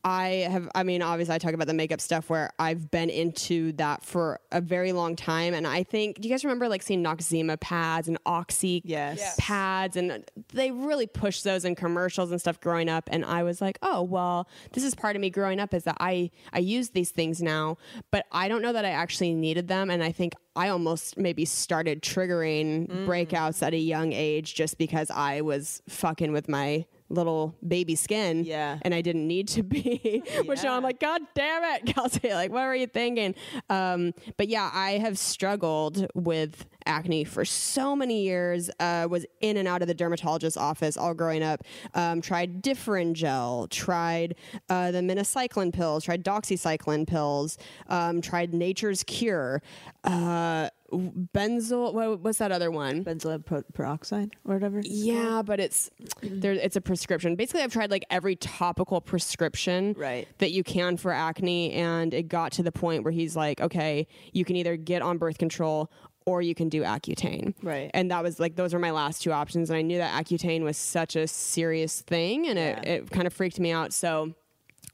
[0.05, 3.73] I have, I mean, obviously, I talk about the makeup stuff where I've been into
[3.73, 5.53] that for a very long time.
[5.53, 9.19] And I think, do you guys remember like seeing Noxzema pads and Oxy Yes.
[9.19, 9.37] Yes.
[9.39, 9.97] pads?
[9.97, 13.09] And they really pushed those in commercials and stuff growing up.
[13.13, 15.97] And I was like, oh, well, this is part of me growing up is that
[16.01, 17.77] I, I use these things now,
[18.11, 19.91] but I don't know that I actually needed them.
[19.91, 23.07] And I think I almost maybe started triggering mm.
[23.07, 28.45] breakouts at a young age just because I was fucking with my little baby skin.
[28.45, 28.79] Yeah.
[28.83, 30.23] And I didn't need to be.
[30.47, 32.33] Which now I'm like, God damn it, Kelsey.
[32.33, 33.35] Like, what were you thinking?
[33.69, 38.71] Um, but yeah, I have struggled with acne for so many years.
[38.81, 41.63] Uh, was in and out of the dermatologist's office all growing up.
[41.95, 43.67] Um, tried Differin gel.
[43.69, 44.37] Tried
[44.69, 46.05] uh, the minocycline pills.
[46.05, 47.59] Tried doxycycline pills.
[47.89, 49.63] Um, tried Nature's Cure.
[50.05, 51.93] Uh, benzoyl.
[51.95, 53.05] What, what's that other one?
[53.05, 54.81] benzoyl per- peroxide or whatever.
[54.85, 55.91] Yeah, but it's
[56.23, 56.53] there.
[56.53, 57.37] It's a prescription.
[57.37, 60.27] Basically, I've tried like every topical prescription Right.
[60.39, 64.07] that you can for acne, and it got to the point where he's like, okay,
[64.33, 65.91] you can either get on birth control
[66.27, 67.55] or you can do Accutane.
[67.63, 67.91] Right.
[67.95, 70.63] And that was like those were my last two options, and I knew that Accutane
[70.63, 73.93] was such a serious thing, and it, it kind of freaked me out.
[73.93, 74.35] So.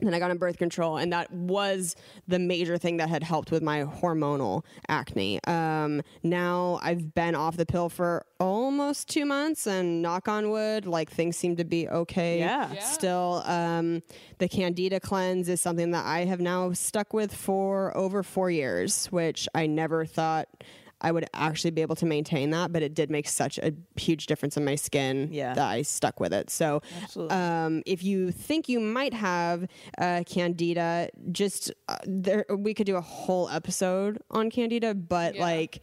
[0.00, 1.96] Then I got on birth control, and that was
[2.28, 5.40] the major thing that had helped with my hormonal acne.
[5.44, 10.87] Um, now I've been off the pill for almost two months, and knock on wood,
[10.87, 12.38] like things seem to be okay.
[12.38, 12.72] Yeah.
[12.74, 12.80] Yeah.
[12.80, 14.02] Still, um,
[14.38, 19.06] the Candida cleanse is something that I have now stuck with for over four years,
[19.06, 20.48] which I never thought.
[21.00, 24.26] I would actually be able to maintain that, but it did make such a huge
[24.26, 25.54] difference in my skin Yeah.
[25.54, 26.48] that I stuck with it.
[26.50, 26.80] So,
[27.30, 29.66] um, if you think you might have
[29.98, 35.80] uh, candida, just uh, there, we could do a whole episode on candida, but like.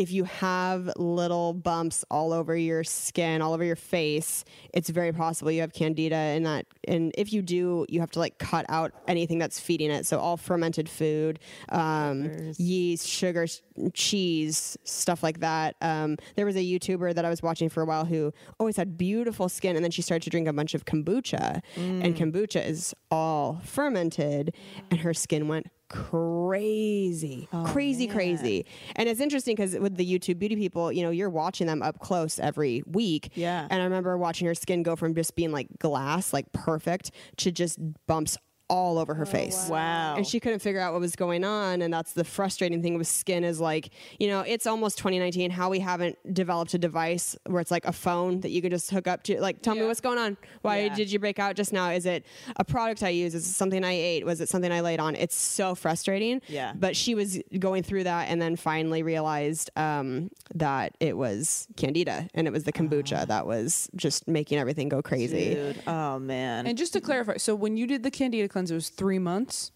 [0.00, 5.12] If you have little bumps all over your skin, all over your face, it's very
[5.12, 6.16] possible you have candida.
[6.16, 9.90] And that, and if you do, you have to like cut out anything that's feeding
[9.90, 10.06] it.
[10.06, 13.46] So all fermented food, um, yeast, sugar,
[13.92, 15.76] cheese, stuff like that.
[15.82, 18.96] Um, there was a YouTuber that I was watching for a while who always had
[18.96, 22.94] beautiful skin, and then she started to drink a bunch of kombucha, and kombucha is
[23.10, 24.54] all fermented,
[24.90, 28.64] and her skin went crazy, oh, crazy, crazy.
[28.96, 31.98] And it's interesting because with the YouTube beauty people, you know, you're watching them up
[31.98, 33.30] close every week.
[33.34, 33.66] Yeah.
[33.68, 37.50] And I remember watching her skin go from just being like glass, like perfect, to
[37.50, 38.38] just bumps
[38.70, 39.66] all over her face.
[39.68, 40.14] Wow.
[40.16, 41.82] And she couldn't figure out what was going on.
[41.82, 45.68] And that's the frustrating thing with skin is like, you know, it's almost 2019, how
[45.68, 49.06] we haven't developed a device where it's like a phone that you can just hook
[49.08, 49.40] up to.
[49.40, 50.36] Like, tell me what's going on.
[50.62, 50.94] Why Yeah.
[50.94, 51.90] did you break out just now?
[51.90, 52.24] Is it
[52.56, 53.34] a product I use?
[53.34, 54.24] Is it something I ate?
[54.24, 55.16] Was it something I laid on?
[55.16, 56.40] It's so frustrating.
[56.46, 56.72] Yeah.
[56.76, 62.28] But she was going through that and then finally realized um, that it was candida
[62.34, 65.54] and it was the kombucha that was just making everything go crazy.
[65.54, 65.82] Dude.
[65.88, 66.66] Oh man.
[66.68, 69.72] And just to clarify, so when you did the Candida cleanse, it was three months.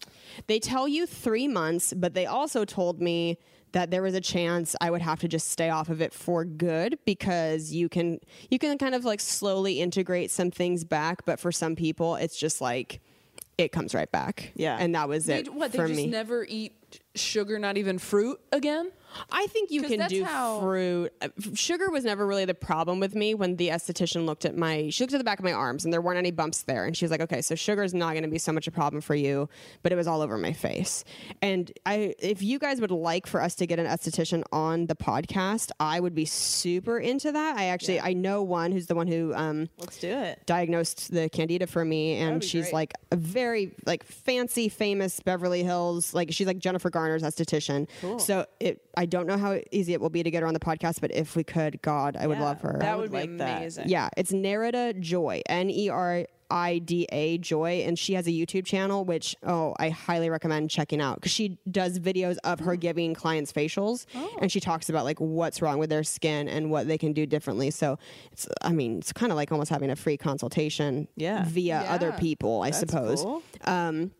[0.47, 3.37] They tell you three months, but they also told me
[3.71, 6.45] that there was a chance I would have to just stay off of it for
[6.45, 8.19] good because you can
[8.49, 12.37] you can kind of like slowly integrate some things back, but for some people it's
[12.37, 13.01] just like
[13.57, 14.51] it comes right back.
[14.55, 14.77] Yeah.
[14.79, 15.71] and that was They, it what?
[15.71, 16.07] They for just me.
[16.07, 16.73] never eat
[17.15, 18.91] sugar, not even fruit again.
[19.31, 21.13] I think you can do how- fruit.
[21.21, 24.89] Uh, Sugar was never really the problem with me when the esthetician looked at my.
[24.89, 26.97] She looked at the back of my arms and there weren't any bumps there, and
[26.97, 29.01] she was like, "Okay, so sugar is not going to be so much a problem
[29.01, 29.47] for you,"
[29.83, 31.05] but it was all over my face.
[31.41, 34.95] And I, if you guys would like for us to get an esthetician on the
[34.97, 37.55] podcast, I would be super into that.
[37.55, 40.41] I actually I know one who's the one who um, Let's do it.
[40.45, 46.13] diagnosed the candida for me and she's like a very like fancy famous beverly hills
[46.13, 47.87] like she's like jennifer garner's esthetician
[48.19, 50.59] so it i don't know how easy it will be to get her on the
[50.59, 53.37] podcast but if we could god i would love her That would would, be like
[53.39, 53.57] that.
[53.57, 53.89] amazing.
[53.89, 59.03] yeah it's nerida joy n-e-r I D A Joy, and she has a YouTube channel,
[59.03, 63.51] which oh, I highly recommend checking out because she does videos of her giving clients
[63.51, 64.05] facials,
[64.39, 67.25] and she talks about like what's wrong with their skin and what they can do
[67.25, 67.71] differently.
[67.71, 67.97] So
[68.31, 71.45] it's, I mean, it's kind of like almost having a free consultation, Yeah.
[71.47, 73.23] via other people, I suppose.
[73.23, 73.41] cool.
[73.63, 74.11] Um,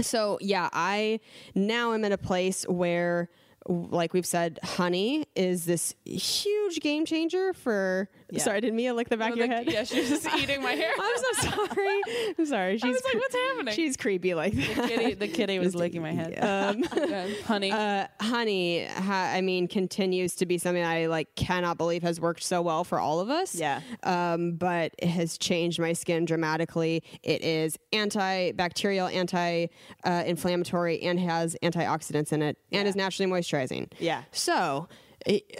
[0.00, 1.20] so yeah, I
[1.54, 3.28] now am in a place where,
[3.68, 8.08] like we've said, honey is this huge game changer for.
[8.30, 8.42] Yeah.
[8.42, 9.72] Sorry, did Mia lick the back of your Like, head?
[9.72, 10.90] yeah, she's just eating my hair.
[10.98, 12.00] I'm so sorry.
[12.38, 12.78] I'm sorry.
[12.78, 14.88] She's was like, "What's happening?" She's creepy like that.
[14.88, 16.38] kitty, the kitty was licking my head.
[16.42, 16.82] Um,
[17.46, 17.70] honey.
[17.72, 22.42] uh, honey, ha- I mean, continues to be something I like cannot believe has worked
[22.42, 23.54] so well for all of us.
[23.54, 23.80] Yeah.
[24.02, 27.02] Um, but it has changed my skin dramatically.
[27.22, 29.10] It is antibacterial,
[30.04, 33.57] anti-inflammatory, and has antioxidants in it, and is naturally moisturizing.
[33.98, 34.22] Yeah.
[34.32, 34.88] So.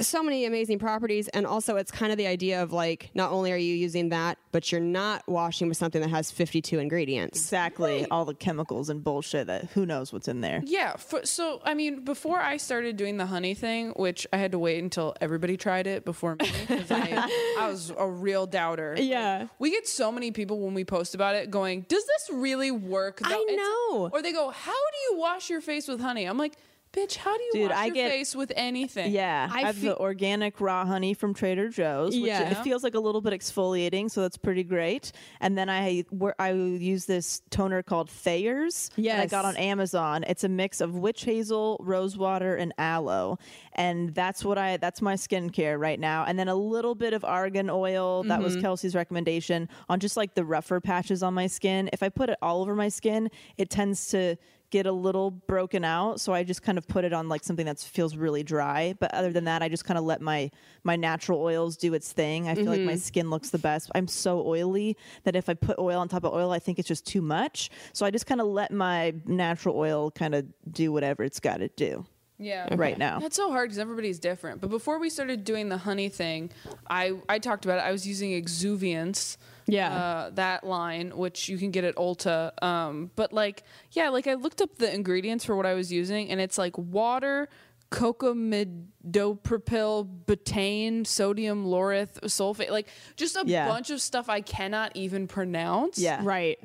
[0.01, 3.53] so many amazing properties and also it's kind of the idea of like not only
[3.53, 8.07] are you using that but you're not washing with something that has 52 ingredients Exactly.
[8.11, 10.63] All the chemicals and bullshit that who knows what's in there.
[10.65, 10.97] Yeah.
[10.97, 14.59] For, so, I mean, before I started doing the honey thing, which I had to
[14.59, 18.95] wait until everybody tried it before me, because I, I was a real doubter.
[18.97, 19.49] Like, Yeah.
[19.59, 23.21] we get so many people when we post about it going, Does this really work?
[23.25, 24.09] I It's- know.
[24.13, 26.25] Or they go, How do you wash your face with honey?
[26.27, 26.55] I'm like,
[26.93, 29.13] Bitch, how do you Dude, wash I your get- face with anything?
[29.13, 32.15] Yeah, I, I have the organic raw honey from Trader Joe's.
[32.15, 32.51] Which Yeah.
[32.51, 35.13] it feels like a little bit exfoliating, so that's pretty great.
[35.41, 38.89] And then I where I use this toner called Thayer's.
[38.97, 39.31] that I Yes.
[39.31, 40.25] got on Amazon.
[40.27, 43.39] It's a mix of witch hazel, rose water, and aloe,
[43.75, 46.25] and that's what I that's my skincare right now.
[46.27, 48.23] And then a little bit of argan oil.
[48.23, 48.63] That was mm-hmm.
[48.63, 51.91] Kelsey's recommendation on just like the rougher patches on my skin.
[51.93, 54.37] If I put it all over my skin, it tends to
[54.71, 57.67] get a little broken out so i just kind of put it on like something
[57.67, 60.51] that feels really dry but other than that i just kind of let my
[60.85, 62.99] my natural oils do its thing i feel like my mm-hmm.
[62.99, 66.33] skin looks the best i'm so oily that if i put oil on top of
[66.33, 69.77] oil i think it's just too much so i just kind of let my natural
[69.77, 72.05] oil kind of do whatever it's got to do
[72.39, 72.75] Yeah.
[72.77, 74.61] right now That's so hard because everybody's different.
[74.61, 76.51] But before we started doing the honey thing,
[76.89, 77.83] I I talked about it.
[77.83, 79.37] I was using Exuviance.
[79.69, 79.95] Yeah.
[79.95, 82.61] Uh, that line, which you can get at Ulta.
[82.63, 86.31] Um, but like, yeah, like I looked up the ingredients for what I was using,
[86.31, 87.49] and it's like water,
[87.91, 93.69] cocamidopropyl, betaine, sodium laureth, sulfate, like just a Yeah.
[93.69, 95.99] bunch of stuff I cannot even pronounce.
[95.99, 96.59] yeah Right.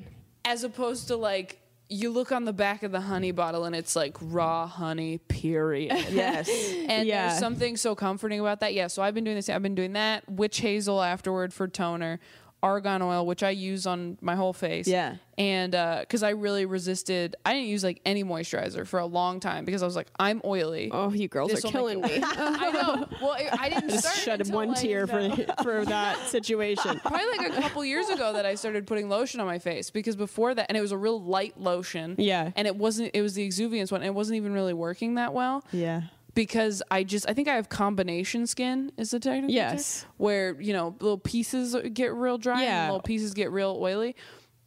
[0.45, 1.59] As opposed to like.
[1.89, 5.91] You look on the back of the honey bottle and it's like raw honey, period.
[6.11, 6.49] yes
[6.89, 7.27] And Yeah.
[7.27, 8.73] there's something so comforting about that.
[8.73, 9.47] Yeah, so I've been doing this.
[9.47, 10.27] I've been doing that.
[10.27, 12.19] Witch hazel afterward for toner.
[12.63, 14.87] Argan oil, which I use on my whole face.
[14.87, 15.17] Yeah.
[15.37, 19.41] And uh, because I really resisted, I didn't use like any moisturizer for a long
[19.41, 20.89] time because I was like, I'm oily.
[20.91, 22.19] Oh, you girls This are killing me.
[22.23, 23.07] I know.
[23.21, 25.29] Well, I I didn't Just start shed until, one like, tear for
[25.63, 26.99] for that situation.
[27.01, 30.15] Probably like a couple years ago that I started putting lotion on my face because
[30.15, 32.15] before that, and it was a real light lotion.
[32.17, 32.51] Yeah.
[32.55, 34.01] And it wasn't, it was the Exuviance one.
[34.01, 36.03] And it wasn't even really working that well yeah
[36.35, 39.55] because I just I think I have combination skin is the technical term?
[39.55, 40.05] Yes.
[40.17, 42.83] where you know little pieces get real dry Yeah.
[42.83, 44.15] and little pieces get real oily.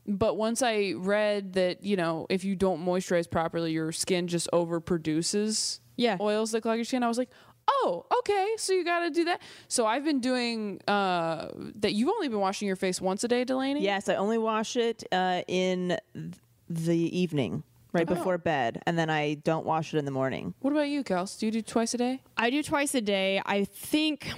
[0.09, 4.49] But once I read that you know if you don't moisturize properly, your skin just
[4.53, 6.17] overproduces Yeah.
[6.21, 7.03] oils that clog your skin.
[7.03, 7.31] I was like.
[7.69, 8.51] Oh, okay.
[8.59, 9.43] So you got to do that.
[9.67, 11.49] So I've been doing uh,
[11.81, 11.95] that.
[11.95, 13.83] You've only been washing your face once a day, Delanie.
[13.83, 16.35] yes i only wash it uh, in th-
[16.71, 17.65] the evening
[17.97, 21.03] right before bed and then i don't wash it in the morning What about you,
[21.05, 21.39] Kels?
[21.39, 22.23] Do you do twice a day?
[22.37, 23.41] I do twice a day.
[23.45, 24.29] I think.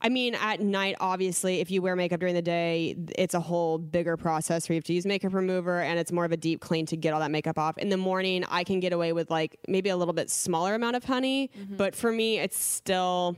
[0.00, 3.78] I mean, at night, obviously, if you wear makeup during the day, it's a whole
[3.78, 6.60] bigger process where you have to use makeup remover and it's more of a deep
[6.60, 7.76] clean to get all that makeup off.
[7.78, 10.94] In the morning, I can get away with like maybe a little bit smaller amount
[10.94, 11.76] of honey, mm-hmm.
[11.76, 13.36] but for me, it's still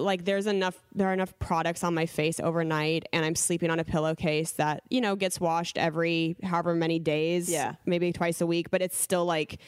[0.00, 3.78] like there's enough there are enough products on my face overnight and I'm sleeping on
[3.78, 7.50] a pillowcase that, you know, gets washed every however many days.
[7.50, 7.74] Yeah.
[7.84, 9.58] Maybe twice a week, but it's still like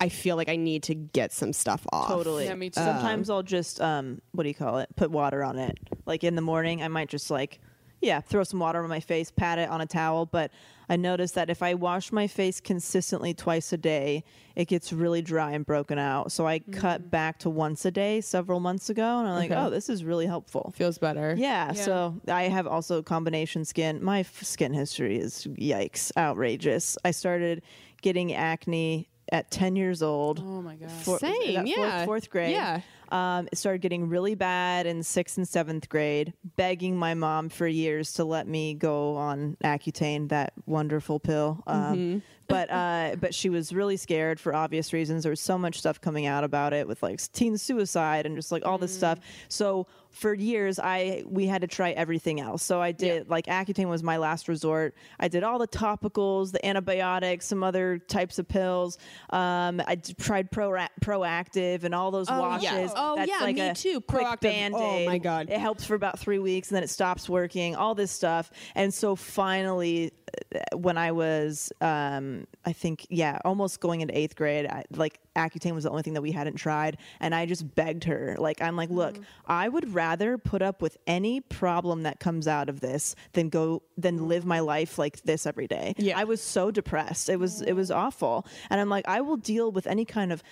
[0.00, 2.08] I feel like I need to get some stuff off.
[2.08, 2.46] Totally.
[2.46, 2.80] Yeah, me too.
[2.80, 4.88] Sometimes I'll just um, what do you call it?
[4.96, 5.78] Put water on it.
[6.06, 7.60] Like in the morning, I might just like,
[8.00, 10.26] yeah, throw some water on my face, pat it on a towel.
[10.26, 10.50] But
[10.88, 15.22] I noticed that if I wash my face consistently twice a day, it gets really
[15.22, 16.30] dry and broken out.
[16.30, 17.10] So I cut mm.
[17.10, 19.60] back to once a day several months ago, and I'm like, Okay.
[19.60, 20.72] oh, this is really helpful.
[20.76, 21.34] Feels better.
[21.36, 24.02] Yeah, so I have also combination skin.
[24.02, 26.98] My f- skin history is yikes, outrageous.
[27.04, 27.62] I started
[28.02, 30.38] getting acne at 10 years old.
[30.40, 30.90] Oh my god.
[30.90, 31.74] Four- Same, yeah.
[31.98, 32.52] Fourth, fourth grade.
[32.52, 32.80] Yeah.
[33.10, 37.66] Um, it started getting really bad in sixth and seventh grade, begging my mom for
[37.66, 41.62] years to let me go on Accutane, that wonderful pill.
[41.66, 42.18] Um, Mm-hmm.
[42.46, 45.22] But uh, but she was really scared for obvious reasons.
[45.22, 48.52] There was so much stuff coming out about it with like teen suicide and just
[48.52, 49.18] like all this stuff.
[49.48, 52.62] So for years, I we had to try everything else.
[52.62, 54.94] So I did like Accutane was my last resort.
[55.18, 58.96] I did all the topicals, the antibiotics, some other types of pills.
[59.30, 62.62] Um, I tried Pro Proactiv and all those Oh, washes.
[62.64, 62.92] yes.
[62.96, 64.00] Oh, That's yeah, like me too.
[64.00, 64.40] Proactiv.
[64.40, 65.06] Band-Aid.
[65.06, 65.50] Oh, my God.
[65.50, 67.74] It helps for about three weeks and then it stops working.
[67.76, 70.12] All this stuff, and so finally,
[70.54, 75.18] uh, when I was, um, I think, yeah, almost going into eighth grade, I, like
[75.36, 78.62] Accutane was the only thing that we hadn't tried, and I just begged her, like,
[78.62, 79.24] I'm like, look, Mm.
[79.46, 80.03] I would rather
[80.44, 84.60] put up with any problem that comes out of this than go than live my
[84.60, 85.94] life like this every day.
[85.98, 86.18] Yeah.
[86.18, 87.28] I was so depressed.
[87.28, 90.42] It was it was awful, and I'm like, I will deal with any kind of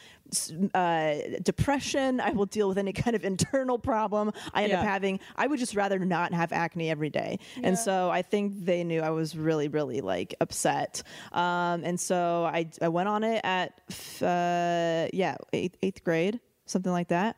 [0.74, 2.20] uh, depression.
[2.20, 5.20] I will deal with any kind of internal problem I end up having.
[5.36, 7.38] I would just rather not have acne every day.
[7.62, 11.02] And so I think they knew I was really, really like upset.
[11.32, 16.40] Um, and so I, I went on it at, f- uh, yeah, eighth, eighth grade,
[16.66, 17.36] something like that.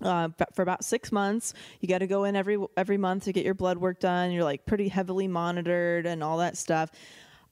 [0.00, 3.44] Uh, for about six months, you got to go in every every month to get
[3.44, 4.30] your blood work done.
[4.30, 6.90] You're like pretty heavily monitored and all that stuff.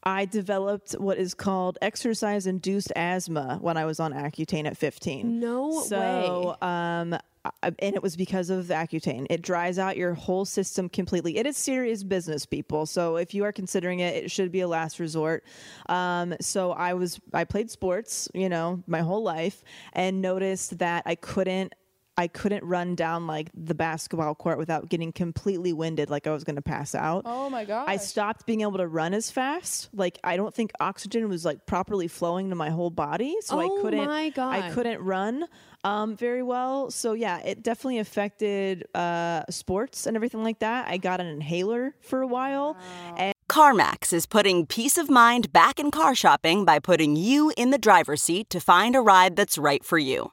[0.06, 5.40] I developed what is called exercise induced asthma when I was on Accutane at 15.
[5.40, 7.18] No so, um,
[7.62, 9.26] and it was because of Accutane.
[9.30, 11.36] It dries out your whole system completely.
[11.38, 12.86] It is serious business, people.
[12.86, 15.42] So if you are considering it, it should be a last resort.
[15.88, 21.02] Um, so I was, I played sports, you know, my whole life, and noticed that
[21.04, 21.74] I couldn't
[22.18, 26.44] I couldn't run down like the basketball court without getting completely winded, like I was
[26.44, 27.22] going to pass out.
[27.26, 27.84] Oh my god.
[27.88, 29.90] I stopped being able to run as fast.
[29.92, 33.78] Like I don't think oxygen was like properly flowing to my whole body, so Oh
[33.78, 34.06] I couldn't.
[34.06, 34.54] my god.
[34.54, 35.44] I couldn't run
[35.84, 36.90] um, very well.
[36.90, 40.88] So yeah, it definitely affected uh, sports and everything like that.
[40.88, 42.78] I got an inhaler for a while,
[43.18, 47.70] and CarMax is putting peace of mind back in car shopping by putting you in
[47.70, 50.32] the driver's seat to find a ride that's right for you.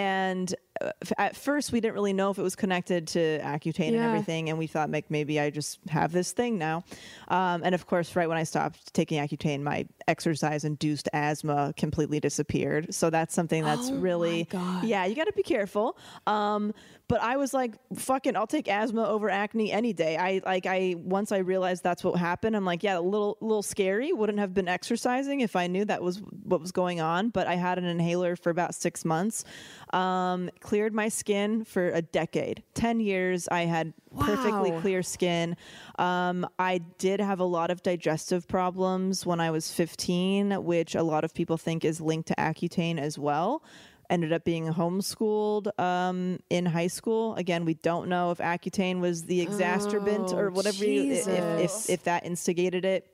[0.00, 3.96] And uh, at first we didn't really know if it was connected to Accutane and
[3.96, 6.84] everything, and we thought like maybe I just have this thing now.
[7.28, 12.94] Um, and of course, right when I stopped taking Accutane, my exercise-induced asthma completely disappeared.
[12.94, 14.48] So that's something that's really
[14.82, 15.96] yeah, you got to be careful.
[16.26, 16.74] Um,
[17.06, 20.16] but I was like, fucking, I'll take asthma over acne any day.
[20.16, 22.56] I like I once I realized that's what happened.
[22.56, 24.12] I'm like, yeah, a little little scary.
[24.12, 27.28] Wouldn't have been exercising if I knew that was what was going on.
[27.28, 29.44] But I had an inhaler for about six months.
[29.92, 33.48] Um, cleared my skin for a decade, ten years.
[33.48, 35.56] I had perfectly clear skin.
[35.98, 41.02] Um, I did have a lot of digestive problems when I was 15, which a
[41.02, 43.62] lot of people think is linked to Accutane as well
[44.10, 47.34] ended up being homeschooled um, in high school.
[47.36, 51.90] Again, we don't know if Accutane was the exacerbant or Oh, whatever, you, if, if,
[51.90, 53.06] if that instigated it.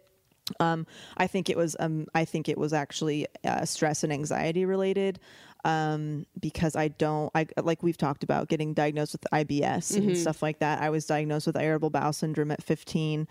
[0.58, 0.86] Um,
[1.16, 1.76] I think it was.
[1.78, 5.20] Um, I think it was actually uh, stress and anxiety related.
[5.62, 10.42] Um, because I don't, I like we've talked about getting diagnosed with IBS and stuff
[10.42, 10.80] like that.
[10.80, 13.28] I was diagnosed with irritable bowel syndrome at 15,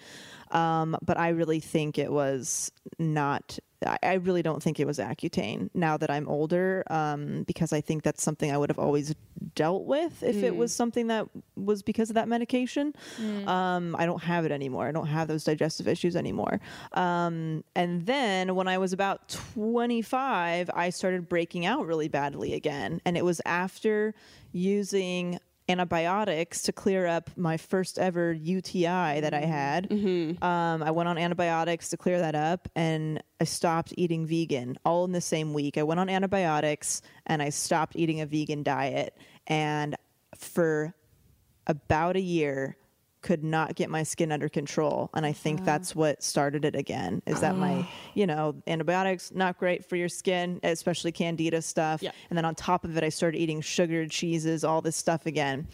[0.52, 3.60] um, but I really think it was not.
[4.04, 5.70] I, really don't think it was Accutane.
[5.74, 9.16] Now that I'm older, um, because I think that's something I would have always
[9.56, 12.93] dealt with if it was something that was because of that medication.
[13.47, 14.88] Um, I don't have it anymore.
[14.88, 16.60] I don't have those digestive issues anymore.
[16.91, 23.00] Um, and then when I was about 25, I started breaking out really badly again.
[23.06, 24.14] And it was after
[24.52, 25.39] using
[25.70, 29.88] antibiotics to clear up my first ever UTI that I had.
[30.43, 35.05] Um, I went on antibiotics to clear that up and I stopped eating vegan all
[35.05, 35.78] in the same week.
[35.78, 39.15] I went on antibiotics and I stopped eating a vegan diet.
[39.47, 39.95] And
[40.36, 40.95] for
[41.67, 42.76] about a year
[43.22, 47.22] could not get my skin under control and i think that's what started it again
[47.26, 52.01] is that my you know antibiotics not great for your skin especially candida stuff.
[52.01, 52.11] Yeah.
[52.30, 55.67] and then on top of it i started eating sugared cheeses all this stuff again.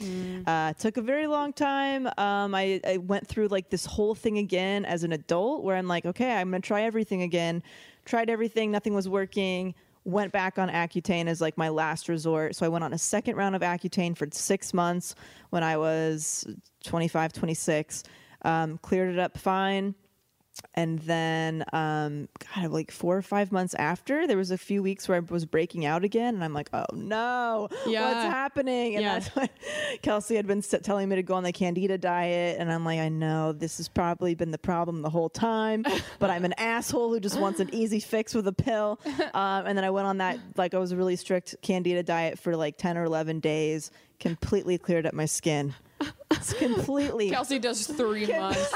[0.47, 2.07] Uh, took a very long time.
[2.17, 5.87] Um, I, I went through like this whole thing again as an adult where i'm
[5.87, 7.61] like okay i'm gonna try everything again.
[8.05, 9.73] Tried everything nothing was working
[10.05, 12.55] went back on Accutane as like my last resort.
[12.55, 15.15] So I went on a second round of Accutane for six months
[15.49, 16.45] when I was
[16.83, 18.03] 25, 26.
[18.43, 19.95] Um, cleared it up fine.
[20.73, 25.07] And then, um, God, like four or five months after, there was a few weeks
[25.07, 29.19] where I was breaking out again, and I'm like, "Oh no, what's happening?" And Yeah.
[29.19, 29.51] that's
[30.01, 33.09] Kelsey had been telling me to go on the Candida diet, and I'm like, "I
[33.09, 35.83] know this has probably been the problem the whole time,
[36.19, 38.99] but I'm an asshole who just wants an easy fix with a pill."
[39.35, 42.39] Um, and then I went on that, like, I was a really strict Candida diet
[42.39, 45.73] for like 10 or 11 days, completely cleared up my skin.
[46.31, 48.73] It's completely Kelsey does three months.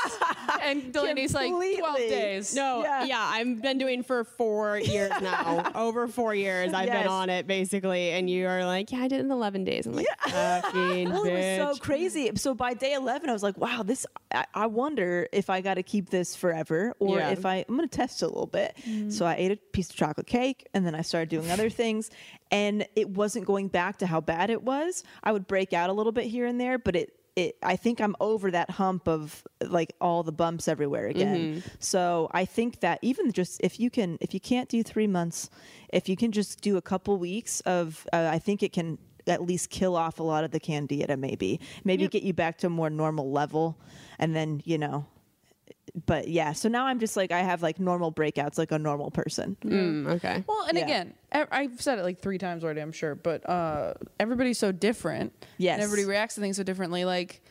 [0.63, 2.55] and Delanie's like 12 days.
[2.55, 3.03] No, Yeah.
[3.05, 3.19] yeah.
[3.31, 5.71] I've been doing for four years now.
[5.75, 7.03] Over four years, I've Yes.
[7.03, 8.11] been on it basically.
[8.11, 9.85] And you are like, yeah, I did it in 11 days.
[9.85, 12.31] I'm like, fucking Well, it was so crazy.
[12.35, 15.75] So by day 11, I was like, wow, this, I, I wonder if I got
[15.75, 17.29] to keep this forever or Yeah.
[17.31, 18.75] if I, I'm going to test it a little bit.
[18.87, 19.09] Mm-hmm.
[19.09, 22.09] So I ate a piece of chocolate cake and then I started doing other things.
[22.51, 25.03] And it wasn't going back to how bad it was.
[25.23, 27.99] I would break out a little bit here and there, but it, it, I think
[28.01, 31.63] I'm over that hump of like all the bumps everywhere again.
[31.79, 35.49] So I think that even just if you can, if you can't do three months,
[35.93, 39.41] if you can just do a couple weeks of, uh, I think it can at
[39.41, 41.59] least kill off a lot of the candida maybe.
[41.83, 43.77] Maybe get you back to a more normal level
[44.17, 45.05] and then you know
[46.05, 49.09] but yeah so now i'm just like i have like normal breakouts like a normal
[49.11, 50.43] person Mm, okay.
[50.47, 50.83] Well, and Yeah.
[50.85, 55.33] again, I've said it like three times already, I'm sure, but uh, everybody's so different.
[55.57, 55.73] Yes.
[55.75, 57.05] And everybody reacts to things so differently.
[57.05, 57.41] Like,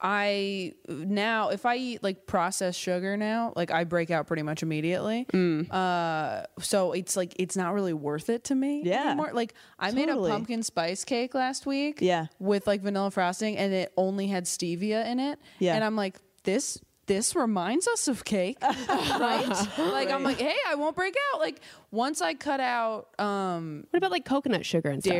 [0.00, 4.62] I now, if I eat like processed sugar now, like I break out pretty much
[4.62, 5.26] immediately.
[5.32, 5.72] Mm.
[5.72, 9.06] Uh, so it's like, it's not really worth it to me Yeah.
[9.10, 9.30] anymore.
[9.32, 11.98] Like, I made a pumpkin spice cake last week.
[12.00, 12.26] Yeah.
[12.38, 15.38] With like vanilla frosting, and it only had stevia in it.
[15.58, 15.74] Yeah.
[15.74, 16.78] And I'm like, this.
[17.06, 19.46] This reminds us of cake, right?
[19.78, 21.40] Like I'm like, hey, I won't break out.
[21.40, 25.14] Like once I cut out um, What about like coconut sugar and stuff?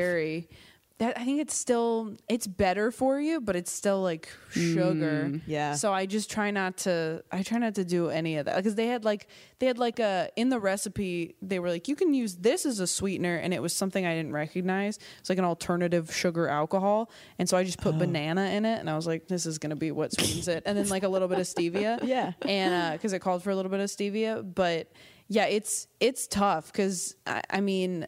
[0.98, 5.28] That I think it's still it's better for you, but it's still like sugar.
[5.30, 5.74] Mm, yeah.
[5.74, 7.22] So I just try not to.
[7.32, 9.26] I try not to do any of that because they had like
[9.58, 12.78] they had like a in the recipe they were like you can use this as
[12.78, 14.98] a sweetener and it was something I didn't recognize.
[15.18, 17.90] It's like an alternative sugar alcohol, and so I just Oh.
[17.90, 20.62] put banana in it, and I was like, this is gonna be what sweetens it,
[20.64, 21.98] and then like a little bit of stevia.
[22.04, 22.32] Yeah.
[22.46, 24.92] and because it called for a little bit of stevia, but
[25.26, 28.06] yeah, it's it's tough because I, I mean.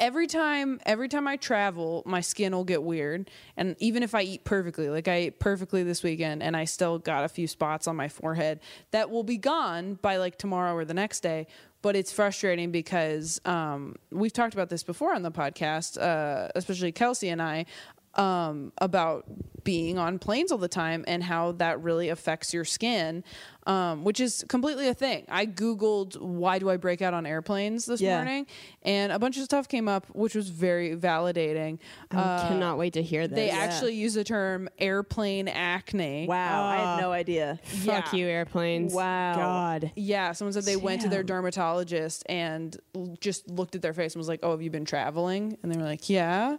[0.00, 3.30] Every time every time I travel, my skin will get weird.
[3.56, 6.98] And even if I eat perfectly, like I ate perfectly this weekend and I still
[6.98, 8.60] got a few spots on my forehead
[8.90, 11.46] that will be gone by like tomorrow or the next day.
[11.80, 16.90] But it's frustrating because um, we've talked about this before on the podcast, uh, especially
[16.90, 17.66] Kelsey and I,
[18.14, 19.26] um, about
[19.62, 23.22] being on planes all the time and how that really affects your skin,
[23.68, 25.24] um, which is completely a thing.
[25.28, 28.16] I Googled why do I break out on airplanes this Yeah.
[28.16, 28.46] morning,
[28.82, 31.78] and a bunch of stuff came up, which was very validating.
[32.10, 33.36] I cannot wait to hear this.
[33.36, 36.26] They actually use the term airplane acne.
[36.26, 38.18] wow i had no idea Fuck Yeah.
[38.18, 38.92] you, airplanes.
[38.94, 39.34] Wow.
[39.36, 39.92] God.
[39.94, 44.14] Yeah, someone said they went to their dermatologist and l- just looked at their face
[44.14, 46.56] and was like, "Oh, have you been traveling?" And they were like, "Yeah,"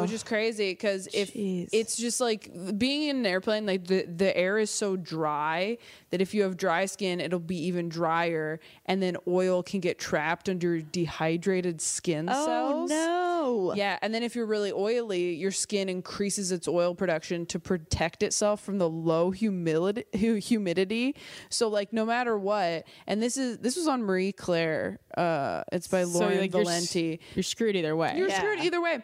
[0.00, 1.68] which is crazy because if Jeez.
[1.72, 5.76] it's just like being in an airplane, like the the air is so dry
[6.10, 9.98] that if you have dry skin, it'll be even drier, and then oil can get
[9.98, 12.90] trapped under dehydrated skin oh cells.
[12.90, 17.58] no Yeah, and then if you're really oily, your skin increases its oil production to
[17.58, 20.04] protect itself from the low humidity.
[20.40, 21.16] Humidity.
[21.48, 24.98] So like no matter what, and this is this was on Marie Claire.
[25.16, 27.20] Uh, it's by So Lauren like, you're, Valenti.
[27.34, 28.14] you're screwed either way.
[28.16, 29.02] You're screwed either way.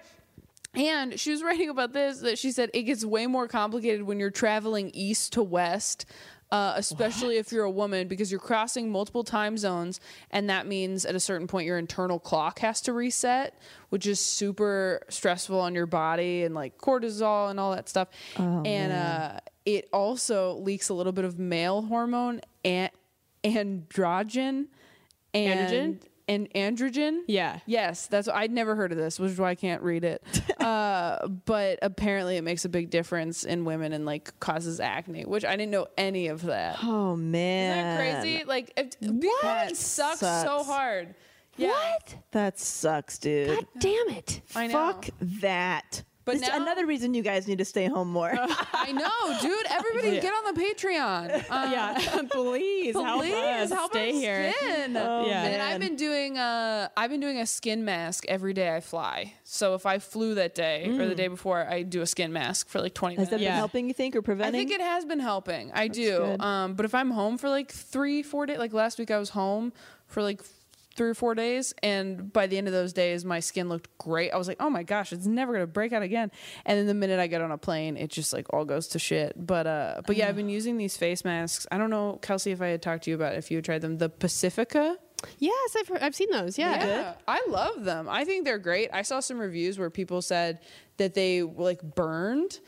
[0.74, 4.18] And she was writing about this that she said it gets way more complicated when
[4.18, 6.06] you're traveling east to west,
[6.52, 9.98] uh, especially if you're a woman, because you're crossing multiple time zones.
[10.30, 14.20] And that means at a certain point, your internal clock has to reset, which is
[14.20, 18.08] super stressful on your body and like cortisol and all that stuff.
[18.38, 22.90] Oh, and uh, it also leaks a little bit of male hormone and
[23.42, 24.66] androgen.
[25.34, 26.00] And, Androgen?
[26.32, 27.20] And androgen.
[27.26, 27.60] Yeah.
[27.66, 30.22] Yes, that's I'd never heard of this, which is why I can't read it.
[30.60, 35.44] uh, but apparently, it makes a big difference in women and like causes acne, which
[35.44, 36.78] I didn't know any of that.
[36.82, 38.44] oh Isn't man that crazy?
[38.44, 41.14] Like, if, being That sucks, so hard.
[41.56, 41.68] Yeah.
[41.68, 42.16] What?
[42.30, 44.40] that sucks dude God damn it.
[44.56, 44.72] I know.
[44.72, 48.32] fuck that But It's now- another reason you guys need to stay home more
[48.72, 49.66] I know, dude.
[49.70, 51.44] Everybody get on the Patreon.
[51.52, 52.22] Uh, yeah.
[52.30, 54.52] Please, help Please us help stay here.
[54.58, 54.96] Skin.
[54.96, 55.42] Oh, Yeah.
[55.44, 59.34] And I've been doing uh I've been doing a skin mask every day I fly.
[59.44, 62.68] So if I flew that day or the day before, I do a skin mask
[62.68, 63.40] for like 20 has that minutes.
[63.40, 63.56] been Yeah.
[63.56, 64.54] helping you think or preventing?
[64.54, 65.72] I think it has been helping.
[65.72, 66.36] I do.
[66.40, 69.30] Um, but if I'm home for like three, four days, like last week I was
[69.30, 69.72] home
[70.06, 70.42] for like
[70.96, 74.30] three or four days, and by the end of those days, my skin looked great.
[74.30, 76.30] I was like, oh my gosh, it's never gonna break out again.
[76.64, 78.98] And then the minute I get on a plane, it just like all goes to
[78.98, 79.34] shit.
[79.36, 81.66] But uh, but yeah, I've been using these face masks.
[81.72, 83.64] I don't know, Kelsey, if I had talked to you about it, if you had
[83.64, 83.98] tried them.
[83.98, 84.96] The Pacifica.
[85.38, 86.58] Yes, I've, heard, I've seen those.
[86.58, 86.84] Yeah.
[86.84, 88.08] Yeah, I love them.
[88.08, 88.90] I think they're great.
[88.92, 90.58] I saw some reviews where people said
[90.96, 92.58] that they like burned,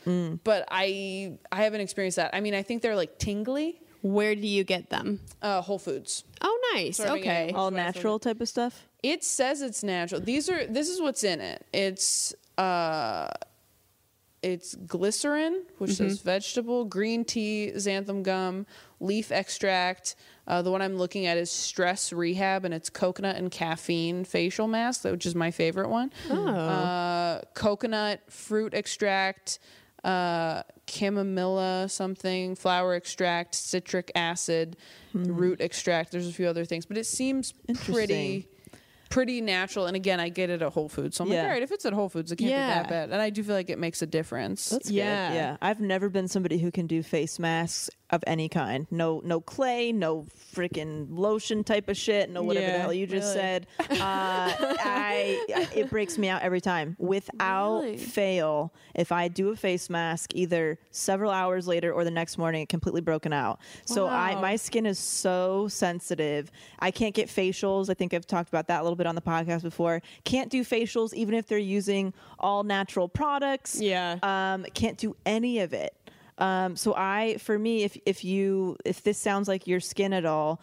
[0.43, 2.33] but I I haven't experienced that.
[2.33, 3.81] I mean, I think they're like tingly.
[4.05, 5.19] Where do you get them?
[5.41, 6.23] Uh, Whole Foods.
[6.41, 6.97] Oh, nice.
[6.97, 7.51] Sorry, okay.
[7.55, 10.21] all natural type of stuff It says it's natural.
[10.21, 11.65] These are this is what's in it.
[11.73, 13.29] It's uh
[14.43, 16.09] it's glycerin, which Mm-hmm.
[16.09, 18.67] says vegetable, green tea, xanthan gum,
[18.99, 20.15] leaf extract.
[20.47, 24.67] Uh, the one I'm looking at is stress rehab, and it's coconut and caffeine facial
[24.67, 26.11] mask, which is my favorite one.
[26.29, 26.47] Oh.
[26.47, 29.57] Uh, coconut fruit extract,
[30.05, 34.77] uh, chamomilla something, flower extract, citric acid,
[35.13, 36.11] root extract.
[36.11, 37.51] There's a few other things, but it seems
[37.85, 38.47] pretty
[39.09, 39.85] pretty natural.
[39.85, 41.43] And again, I get it at Whole Foods, so I'm like, Yeah.
[41.43, 42.79] all right, if it's at Whole Foods, it can't Yeah.
[42.79, 43.09] be that bad.
[43.11, 44.69] And I do feel like it makes a difference.
[44.69, 45.29] That's Yeah.
[45.29, 45.35] good.
[45.35, 45.57] Yeah.
[45.61, 48.87] I've never been somebody who can do face masks of any kind.
[48.89, 53.35] No no clay, no freaking lotion type of shit, no whatever the hell you just
[53.35, 53.39] really.
[53.39, 53.67] said.
[53.79, 56.95] Uh, I, I it breaks me out every time.
[56.99, 57.97] Without Really?
[57.97, 62.61] fail, if I do a face mask either several hours later or the next morning
[62.63, 63.59] it completely broken out.
[63.85, 66.51] So I my skin is so sensitive.
[66.79, 67.89] I can't get facials.
[67.89, 70.01] I think I've talked about that a little bit on the podcast before.
[70.23, 74.17] Can't do facials even if they're using all natural products Yeah.
[74.23, 75.93] um, can't do any of it.
[76.37, 80.25] Um, so I, for me, if if you if this sounds like your skin at
[80.25, 80.59] all,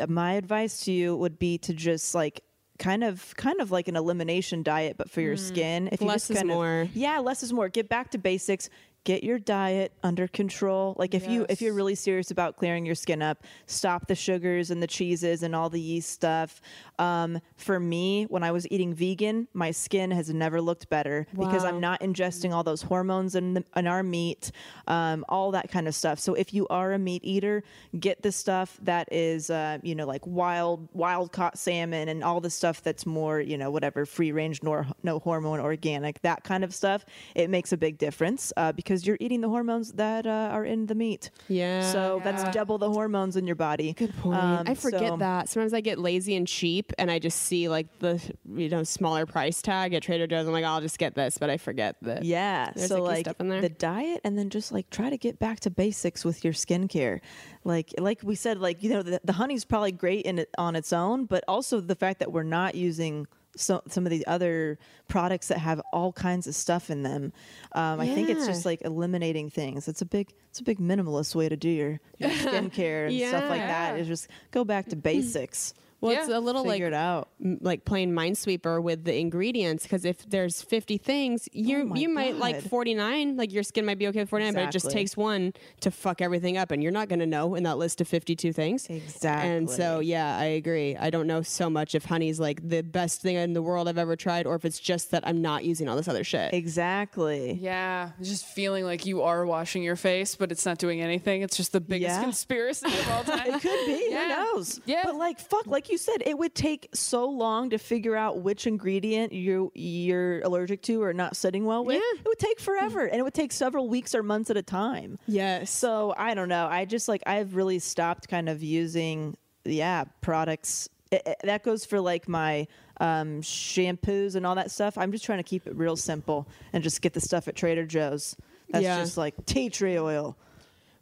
[0.00, 2.42] uh, my advice to you would be to just like
[2.78, 5.88] kind of kind of like an elimination diet, but for your skin.
[5.92, 6.88] If you Less just is kind of- more.
[6.94, 7.68] yeah, less is more.
[7.68, 8.68] Get back to basics.
[9.06, 10.96] Get your diet under control.
[10.98, 14.72] Like if you if you're really serious about clearing your skin up, stop the sugars
[14.72, 16.60] and the cheeses and all the yeast stuff.
[16.98, 21.64] Um, for me, when I was eating vegan, my skin has never looked better because
[21.64, 24.50] I'm not ingesting all those hormones in, the, in our meat,
[24.88, 26.18] um, all that kind of stuff.
[26.18, 27.62] So if you are a meat eater,
[28.00, 32.40] get the stuff that is, uh, you know, like wild wild caught salmon and all
[32.40, 36.64] the stuff that's more, you know, whatever free range, nor no hormone, organic, that kind
[36.64, 37.04] of stuff.
[37.36, 40.86] It makes a big difference uh, because you're eating the hormones that uh, are in
[40.86, 41.30] the meat.
[41.48, 41.90] Yeah.
[41.90, 43.94] So that's double the hormones in your body.
[43.94, 44.38] Good point.
[44.38, 45.48] I forget so- that.
[45.48, 48.22] Sometimes I get lazy and cheap and I just see like the
[48.54, 50.46] you know smaller price tag at Trader Joe's.
[50.46, 52.24] I'm like, I'll just get this, but I forget that.
[52.24, 52.70] Yeah.
[52.74, 53.60] There's, so like, like stuff in there.
[53.60, 57.20] the diet and then just like try to get back to basics with your skincare.
[57.64, 60.76] Like like we said, like, you know, the, the honey's probably great in it on
[60.76, 63.26] its own, but also the fact that we're not using
[63.56, 64.78] so, some of these other
[65.08, 67.32] products that have all kinds of stuff in them.
[67.72, 69.88] Um, I think it's just like eliminating things.
[69.88, 73.48] It's a big it's a big minimalist way to do your, your skincare and stuff
[73.50, 73.98] like that.
[73.98, 75.74] Is just go back to basics.
[76.00, 77.30] Well, it's a little like Figure it out.
[77.42, 81.96] m- like playing Minesweeper with the ingredients because if there's 50 things, you Oh my
[81.96, 83.36] you might like 49.
[83.36, 86.20] Like your skin might be okay with 49, but it just takes one to fuck
[86.20, 88.86] everything up, and you're not going to know in that list of 52 things.
[88.90, 89.50] Exactly.
[89.50, 90.96] And so, yeah, I agree.
[90.96, 93.98] I don't know so much if honey's like the best thing in the world I've
[93.98, 96.52] ever tried, or if it's just that I'm not using all this other shit.
[96.54, 97.52] Exactly.
[97.60, 101.42] Yeah, just feeling like you are washing your face, but it's not doing anything.
[101.42, 102.22] It's just the biggest Yeah.
[102.22, 103.46] conspiracy of all time.
[103.54, 104.08] It could be.
[104.10, 104.44] Yeah.
[104.44, 104.80] Who knows?
[104.84, 105.02] Yeah.
[105.04, 108.66] But like, fuck, like you said, it would take so long to figure out which
[108.66, 111.96] ingredient you you're allergic to or not sitting well with.
[111.96, 112.20] Yeah.
[112.20, 115.18] It would take forever, and it would take several weeks or months at a time.
[115.26, 115.70] Yes.
[115.70, 116.66] So I don't know.
[116.66, 120.88] I just like I've really stopped kind of using yeah products.
[121.10, 122.66] It- it- that goes for like my
[123.00, 124.96] um, shampoos and all that stuff.
[124.98, 127.84] I'm just trying to keep it real simple and just get the stuff at Trader
[127.86, 128.36] Joe's.
[128.70, 128.98] That's Yeah.
[129.00, 130.36] just like tea tree oil.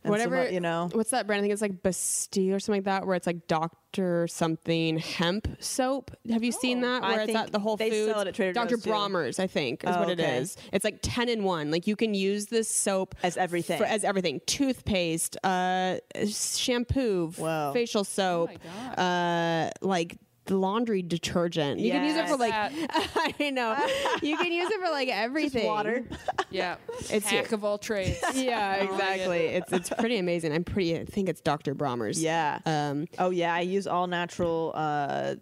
[0.04, 0.88] Some, Whatever uh, you know.
[0.92, 1.40] What's that brand?
[1.40, 5.48] I think it's like Bastille or something like that, where it's like Doctor something hemp
[5.60, 6.10] soap.
[6.30, 7.02] Have you seen that?
[7.02, 7.94] Oh, I Where it's at the Whole Foods.
[8.12, 8.76] sell it at Trader Dr.
[8.76, 10.36] Bromers, I think, is Oh, what it okay.
[10.38, 10.56] is.
[10.72, 11.70] It's like ten in one.
[11.70, 13.78] Like you can use this soap As everything.
[13.78, 15.96] for- as everything: toothpaste, uh,
[16.28, 17.72] shampoo, Wow.
[17.72, 18.50] facial soap,
[18.96, 20.16] uh, like.
[20.46, 21.80] The laundry detergent.
[21.80, 22.52] You can use it for like
[23.40, 23.76] I know.
[24.22, 25.66] You can use it for like everything.
[25.66, 26.04] water.
[26.50, 28.18] yeah, It's it's hack of all trades.
[28.34, 29.46] Yeah, exactly.
[29.46, 30.52] It's it's pretty amazing.
[30.52, 30.98] I'm pretty.
[30.98, 31.74] I think it's Dr.
[31.74, 32.20] Bromers.
[32.20, 32.58] Yeah.
[32.66, 34.72] Um, Oh yeah, I use all natural.
[34.74, 35.36] Uh,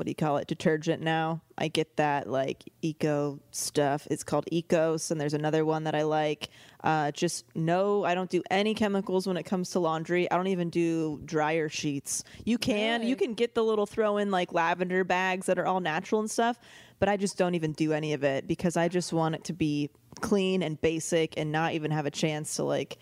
[0.00, 0.46] what do you call it?
[0.46, 1.42] Detergent now.
[1.58, 4.08] I get that like eco stuff.
[4.10, 6.48] It's called Ecos, and there's another one that I like.
[6.82, 10.30] Uh, just no, I don't do any chemicals when it comes to laundry.
[10.30, 12.24] I don't even do dryer sheets.
[12.46, 15.80] You can, you can get the little throw in like lavender bags that are all
[15.80, 16.58] natural and stuff,
[16.98, 19.52] but I just don't even do any of it because I just want it to
[19.52, 19.90] be
[20.22, 22.96] clean and basic and not even have a chance to like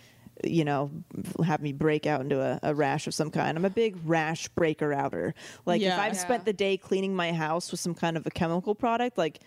[0.44, 0.90] you know,
[1.44, 3.56] have me break out into a, a rash of some kind.
[3.56, 5.34] I'm a big rash breaker outer.
[5.66, 8.74] Like if I've spent the day cleaning my house with some kind of a chemical
[8.74, 9.40] product, like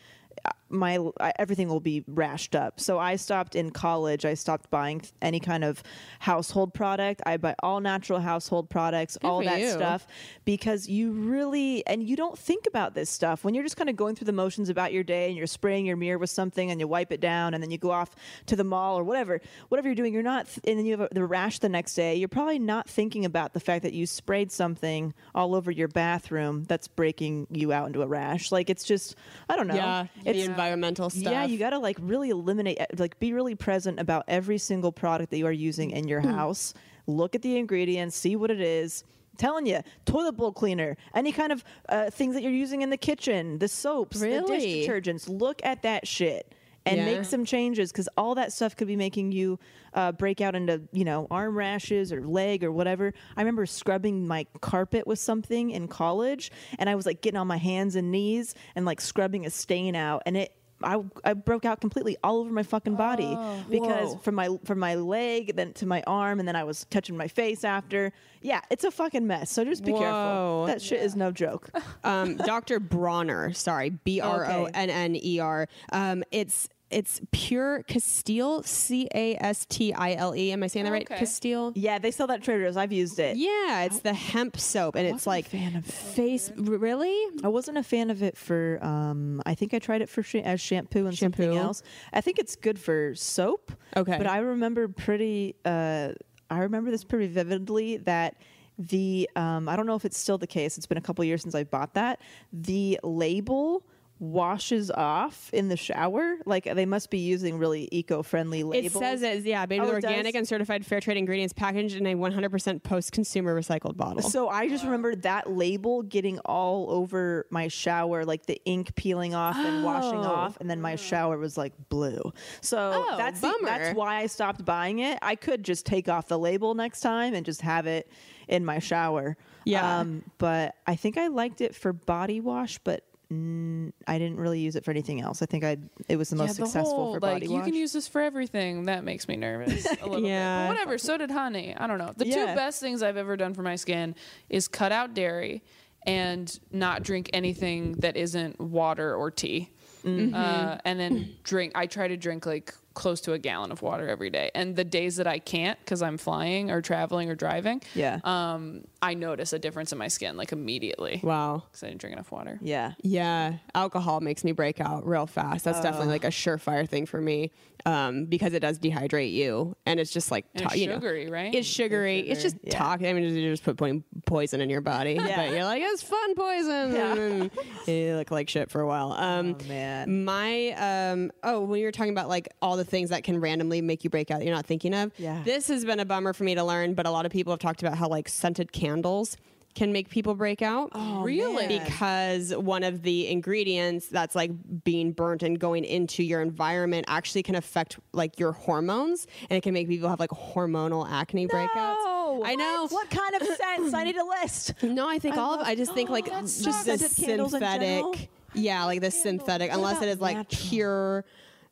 [0.72, 2.80] my I, everything will be rashed up.
[2.80, 4.26] So I stopped in college.
[4.26, 5.84] I stopped buying any kind of
[6.20, 7.22] household product.
[7.26, 9.70] I buy all natural household products, all that you.
[9.72, 10.08] stuff,
[10.46, 13.96] because you really and you don't think about this stuff when you're just kind of
[13.96, 16.80] going through the motions about your day and you're spraying your mirror with something and
[16.80, 18.16] you wipe it down and then you go off
[18.46, 20.14] to the mall or whatever, whatever you're doing.
[20.14, 22.16] You're not, th- and then you have a, the rash the next day.
[22.16, 26.64] You're probably not thinking about the fact that you sprayed something all over your bathroom
[26.66, 28.52] that's breaking you out into a rash.
[28.52, 29.16] Like it's just,
[29.50, 29.76] I don't know.
[29.76, 31.32] Yeah, It's environmental stuff.
[31.32, 34.92] Yeah, you got to like really eliminate, uh, like be really present about every single
[34.92, 36.74] product that you are using in your house.
[37.08, 39.04] Look at the ingredients, see what it is.
[39.38, 42.98] Telling you, toilet bowl cleaner, any kind of uh, things that you're using in the
[42.98, 44.60] kitchen, the soaps, the Really?
[44.60, 45.28] dish detergents.
[45.28, 46.54] Look at that shit
[46.86, 47.06] and Yeah.
[47.06, 49.60] make some changes because all that stuff could be making you
[49.94, 53.14] uh, break out into you know arm rashes or leg or whatever.
[53.36, 57.48] I remember scrubbing my carpet with something in college, and I was like getting on
[57.48, 60.54] my hands and knees and like scrubbing a stain out, and it.
[60.84, 63.38] I, I broke out completely all over my fucking body
[63.70, 64.18] because Whoa.
[64.20, 67.28] from my from my leg then to my arm and then I was touching my
[67.28, 68.12] face after.
[68.42, 69.52] Yeah, it's a fucking mess.
[69.52, 70.08] So just be careful.
[70.12, 70.64] Whoa.
[70.68, 71.70] That shit is no joke.
[72.04, 72.80] um, Dr.
[72.80, 75.68] Bronner, sorry, B R O N N E R.
[75.92, 80.52] Um, it's it's pure Castile, C A S T I L E.
[80.52, 81.10] Am I saying that right?
[81.10, 81.20] Okay.
[81.20, 81.72] Castile.
[81.76, 82.78] Yeah, they sell that at Trader Joe's.
[82.78, 83.38] I've used it.
[83.38, 85.94] Yeah, it's the hemp soap, and it's wasn't a like fan of it.
[85.94, 86.52] face.
[86.56, 87.16] Really?
[87.44, 88.80] I wasn't a fan of it for.
[88.82, 91.84] Um, I think I tried it for sh- as shampoo and something else.
[92.14, 93.72] I think it's good for soap.
[93.96, 94.18] Okay.
[94.18, 95.56] but I remember pretty.
[95.66, 96.14] Uh,
[96.50, 98.36] I remember this pretty vividly that
[98.78, 99.30] the.
[99.36, 100.78] Um, I don't know if it's still the case.
[100.78, 102.20] It's been a couple years since I bought that.
[102.52, 103.84] The label
[104.22, 109.24] washes off in the shower like they must be using really eco-friendly labels It says
[109.24, 110.36] it's yeah, made Oh, with it organic does?
[110.36, 114.22] and certified fair trade ingredients, packaged in a 100% post-consumer recycled bottle.
[114.22, 119.34] So I just remember that label getting all over my shower, like the ink peeling
[119.34, 120.30] off and washing Oh.
[120.30, 122.32] off, and then my shower was like blue.
[122.62, 125.18] So Oh, that's the- that's why I stopped buying it.
[125.24, 128.08] I could just take off the label next time and just have it
[128.48, 129.36] in my shower.
[129.66, 130.00] Yeah.
[130.02, 133.04] Um, but I think I liked it for body wash, but.
[133.32, 135.42] I didn't really use it for anything else.
[135.42, 135.78] I think I
[136.10, 138.08] it was the most yeah, the successful whole, for like body you can use this
[138.08, 138.84] for everything.
[138.86, 140.64] That makes me nervous a little Yeah.
[140.64, 140.70] bit.
[140.70, 140.98] But whatever.
[140.98, 141.74] So did honey.
[141.78, 142.14] I don't know.
[142.16, 142.36] The Yeah.
[142.48, 144.16] two best things I've ever done for my skin
[144.50, 145.64] is cut out dairy
[146.06, 149.70] and not drink anything that isn't water or tea.
[150.04, 150.34] Mm-hmm.
[150.36, 151.72] Uh, and then drink.
[151.76, 154.52] I try to drink like close to a gallon of water every day.
[154.54, 158.20] And the days that I can't because I'm flying or traveling or driving, Yeah.
[158.24, 161.64] um, I notice a difference in my skin like immediately wow.
[161.66, 162.60] because I didn't drink enough water.
[162.62, 162.94] yeah.
[163.04, 165.66] Yeah, alcohol makes me break out real fast.
[165.66, 167.52] That's definitely like a surefire thing for me
[167.86, 170.96] um, because it does dehydrate you, and it's just like And it's to- you know,
[170.98, 171.54] sugary, right?
[171.56, 172.20] It's sugary.
[172.20, 172.78] It's just Yeah.
[172.78, 173.02] talk.
[173.04, 176.94] I mean, you're just putting poison in your body, but you're like, it's fun poison.
[176.94, 177.14] Yeah.
[177.16, 177.52] And
[177.88, 179.14] you look like shit for a while.
[179.14, 180.24] Um, Oh, man.
[180.26, 180.70] My
[181.12, 184.04] um, oh, when you were talking about like all the things that can randomly make
[184.04, 185.12] you break out you're not thinking of.
[185.18, 185.42] Yeah.
[185.44, 187.60] This has been a bummer for me to learn, but a lot of people have
[187.60, 189.38] talked about how like scented candles
[189.74, 190.90] can make people break out.
[190.94, 191.66] Oh, Really?
[191.68, 191.84] man.
[191.86, 194.52] Because one of the ingredients that's like
[194.84, 199.62] being burnt and going into your environment actually can affect like your hormones and it
[199.64, 201.70] can make people have like hormonal acne breakouts.
[201.76, 202.42] No.
[202.46, 202.88] I know.
[202.90, 203.94] What kind of sense?
[203.94, 204.74] I need a list.
[204.84, 207.16] No, I think I all of love- I just think like oh, just the scented
[207.26, 208.14] candles in general?
[208.14, 208.30] synthetic.
[208.54, 210.68] Yeah, like the synthetic, unless it is like natural?
[210.70, 211.26] pure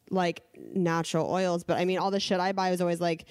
[0.09, 0.41] like
[0.73, 1.63] natural oils.
[1.63, 3.25] But I mean, all the shit I buy is always like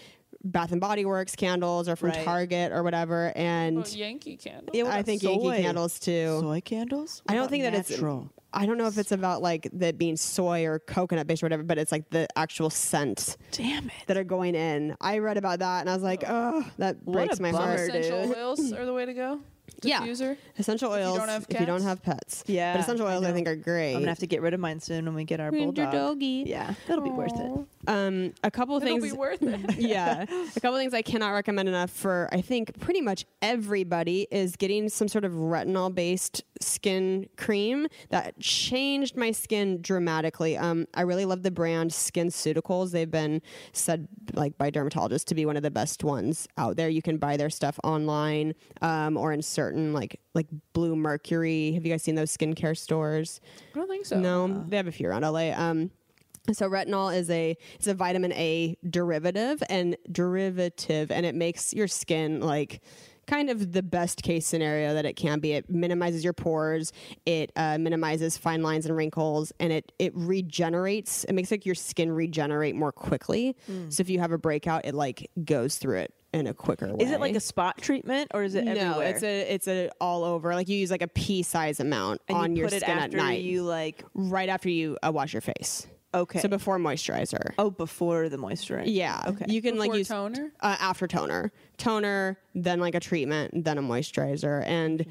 [0.45, 2.25] Bath and Body Works candles or from Right.
[2.25, 3.33] Target or whatever.
[3.35, 4.71] And Oh, Yankee candle.
[4.73, 5.31] Yeah, what I about think soy?
[5.31, 6.39] Yankee candles too.
[6.41, 7.23] Soy candles?
[7.25, 8.23] What I don't about think that natural?
[8.31, 8.33] it's.
[8.51, 11.65] I don't know if it's about like that being soy or coconut based or whatever,
[11.65, 13.93] but it's like the actual scent Damn it.
[14.07, 14.97] that are going in.
[15.03, 17.67] I read about that and I was like, oh, that What breaks a my bummer,
[17.77, 17.81] heart.
[17.91, 18.37] Essential dude.
[18.39, 19.41] oils are the way to go.
[19.83, 20.01] Yeah.
[20.03, 20.37] Diffuser.
[20.59, 22.45] Essential you oils don't have if you don't have pets.
[22.47, 23.35] Yeah, but essential oils I, know.
[23.35, 23.95] think are great.
[23.95, 25.93] I'm gonna have to get rid of mine soon when we get our Winter bulldog.
[25.93, 26.45] doggy.
[26.47, 27.67] Yeah, that'll be worth it.
[27.87, 29.13] Um, a couple of It'll things.
[29.13, 29.77] be worth it.
[29.79, 34.27] yeah, a couple of things I cannot recommend enough for I think pretty much everybody
[34.31, 40.57] is getting some sort of retinol based skin cream that changed my skin dramatically.
[40.57, 42.93] Um, I really love the brand SkinCeuticals.
[42.93, 43.43] They've been
[43.73, 46.89] said like by dermatologists to be one of the best ones out there.
[46.89, 51.75] You can buy their stuff online um, or in certain like like Bluemercury.
[51.75, 53.41] Have you guys seen those skincare stores?
[53.75, 54.19] I don't think so.
[54.19, 55.51] No, they have a few around LA.
[55.51, 55.91] Um,
[56.53, 61.89] so retinol is a it's a vitamin A derivative and derivative, and it makes your
[61.89, 62.81] skin like
[63.29, 65.53] kind of the best case scenario that it can be.
[65.53, 66.93] It minimizes your pores,
[67.27, 71.25] it uh, minimizes fine lines and wrinkles, and it it regenerates.
[71.25, 73.57] It makes like your skin regenerate more quickly.
[73.91, 77.05] So if you have a breakout, it like goes through it in a quicker way.
[77.05, 79.09] Is it like a spot treatment or is it no, everywhere?
[79.09, 80.55] it's a it's a all over.
[80.55, 83.43] Like you use like a pea size amount and on you your skin at night,
[83.43, 85.87] you like right after you uh, wash your face.
[86.15, 86.41] Okay.
[86.41, 87.53] So before moisturizer.
[87.59, 88.85] oh, before the moisturizer.
[88.87, 89.23] Yeah.
[89.27, 89.47] Okay.
[89.49, 90.53] You can like use toner?
[90.61, 95.07] uh, after toner, toner, then like a treatment, then a moisturizer, and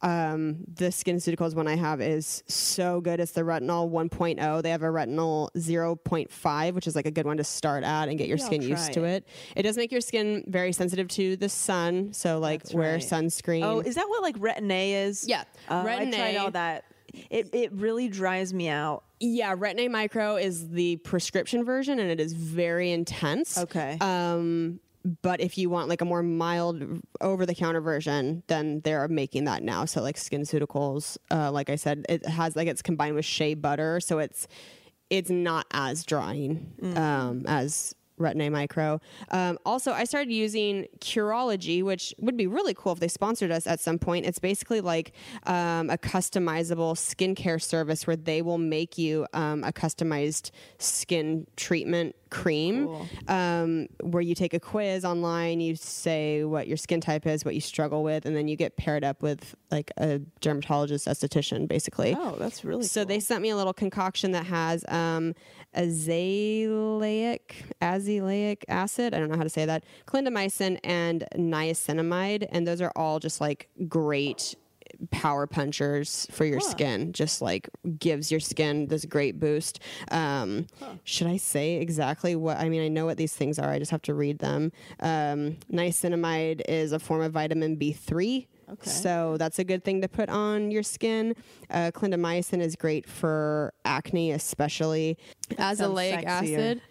[0.00, 3.18] um, the SkinCeuticals one I have is so good.
[3.18, 4.62] It's the retinol 1.0.
[4.62, 8.16] They have a retinol 0.5, which is like a good one to start at and
[8.16, 9.24] get your Maybe I'll skin used try to it.
[9.24, 9.28] it.
[9.56, 13.02] It does make your skin very sensitive to the sun, so like That's wear right.
[13.02, 13.64] sunscreen.
[13.64, 15.26] Oh, is that what like Retin-A is?
[15.26, 15.42] Yeah.
[15.68, 16.36] Oh, I tried Retin-A.
[16.36, 16.84] all that.
[17.30, 19.02] It it really dries me out.
[19.20, 23.58] Yeah, Retin-A Micro is the prescription version, and it is very intense.
[23.58, 23.98] Okay.
[24.00, 24.80] Um,
[25.22, 26.82] but if you want like a more mild
[27.20, 29.84] over-the-counter version, then they're making that now.
[29.84, 34.00] So like SkinCeuticals, uh, like I said, it has like it's combined with shea butter,
[34.00, 34.46] so it's
[35.10, 39.00] it's not as drying um, as Retin-A Micro.
[39.30, 43.66] Um, also, I started using Curology, which would be really cool if they sponsored us
[43.66, 44.26] at some point.
[44.26, 45.12] It's basically like
[45.46, 52.14] um, a customizable skincare service where they will make you um, a customized skin treatment
[52.30, 57.44] cream um, where you take a quiz online, you say what your skin type is,
[57.44, 61.68] what you struggle with, and then you get paired up with like a dermatologist esthetician,
[61.68, 62.14] basically.
[62.18, 65.34] Oh, that's really So they sent me a little concoction that has um,
[65.76, 67.40] azelaic,
[67.80, 69.14] azelaic acid.
[69.14, 69.84] I don't know how to say that.
[70.06, 74.54] Clindamycin and niacinamide, and those are all just like great
[75.10, 77.12] power punchers for your skin.
[77.12, 77.68] Just like
[77.98, 79.80] gives your skin this great boost.
[80.10, 80.66] Um,
[81.04, 82.58] Should I say exactly what?
[82.58, 83.70] I mean, I know what these things are.
[83.70, 84.72] I just have to read them.
[85.00, 88.48] Um, niacinamide is a form of vitamin B three.
[88.70, 88.90] Okay.
[88.90, 91.34] So that's a good thing to put on your skin.
[91.70, 95.16] Uh, clindamycin is great for acne, especially.
[95.52, 96.80] Azelaic sexier.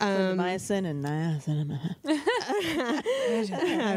[0.00, 1.96] Clindamycin and niacinamide.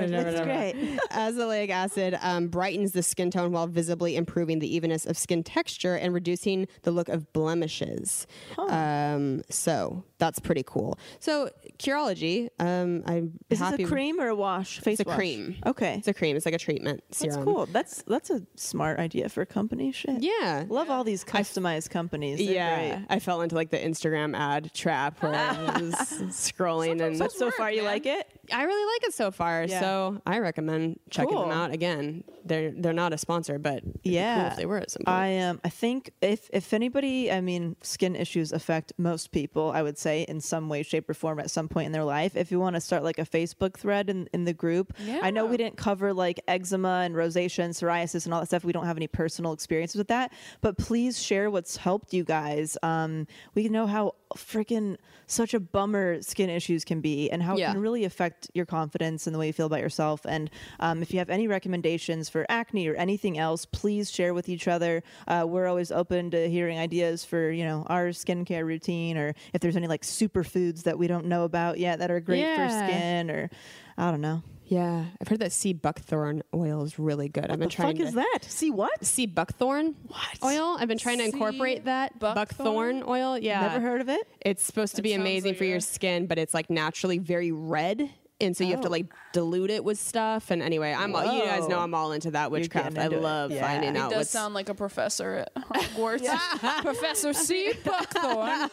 [0.09, 0.75] That's great.
[1.11, 5.95] Azelaic acid um, brightens the skin tone while visibly improving the evenness of skin texture
[5.95, 8.27] and reducing the look of blemishes.
[8.57, 10.97] Um, so that's pretty cool.
[11.19, 11.49] So
[11.79, 13.77] Curology, um, I'm Is happy.
[13.83, 14.79] this a cream or a wash?
[14.79, 15.17] Face It's a wash?
[15.17, 15.55] cream.
[15.65, 15.95] Okay.
[15.99, 16.35] It's a cream.
[16.35, 17.35] It's like a treatment serum.
[17.35, 17.65] That's cool.
[17.67, 19.91] That's that's a smart idea for a company.
[19.91, 20.21] Shit.
[20.23, 20.65] Yeah.
[20.69, 22.39] Love all these customized companies.
[22.39, 23.05] They're yeah, great.
[23.09, 25.93] I fell into like the Instagram ad trap where I was
[26.31, 28.27] scrolling and But so far, you like it?
[28.51, 29.65] I really like it so far.
[29.65, 29.79] Yeah.
[29.81, 31.41] So I recommend checking Cool.
[31.43, 31.71] them out.
[31.71, 34.89] Again, they're they're not a sponsor, but it'd be Yeah, cool if they were at
[34.91, 35.15] some point.
[35.17, 39.71] I um I think if if anybody, I mean, skin issues affect most people.
[39.71, 42.35] I would say in some way, shape, or form at some point in their life.
[42.35, 45.45] If you want to start like a Facebook thread in in the group, I know
[45.45, 48.63] we didn't cover like eczema and rosacea and psoriasis and all that stuff.
[48.63, 50.31] We don't have any personal experiences with that,
[50.61, 52.77] but please share what's helped you guys.
[52.83, 57.69] Um, we know how freaking such a bummer skin issues can be and how Yeah.
[57.69, 60.21] it can really affect your confidence and the way you feel about yourself.
[60.25, 60.49] And
[60.79, 64.67] um, if you have any recommendations for acne or anything else, please share with each
[64.67, 65.03] other.
[65.27, 69.61] Uh, we're always open to hearing ideas for you know our skincare routine, or if
[69.61, 73.29] there's any like superfoods that we don't know about yet that are great for skin,
[73.31, 73.49] or
[73.97, 74.43] I don't know.
[74.65, 77.45] yeah, I've heard that sea buckthorn oil is really good.
[77.45, 78.39] I've been the trying fuck to is that?
[78.43, 79.03] See what?
[79.05, 80.43] sea buckthorn what?
[80.43, 80.75] oil.
[80.79, 83.37] I've been trying to incorporate that buckthorn oil.
[83.37, 84.27] Yeah, Never heard of it.
[84.41, 88.09] It's supposed to be amazing like for your skin, but it's like naturally very red.
[88.39, 88.91] And so you have to Oh.
[88.91, 90.51] like dilute it with stuff.
[90.51, 92.89] And anyway, I'm all, you guys know I'm all into that witchcraft.
[92.93, 93.21] getting I into it.
[93.23, 93.61] love Yeah.
[93.67, 96.21] finding It out It does what's sound like a professor at Hogwarts.
[96.83, 97.73] Professor C.
[97.83, 98.69] Buckthorn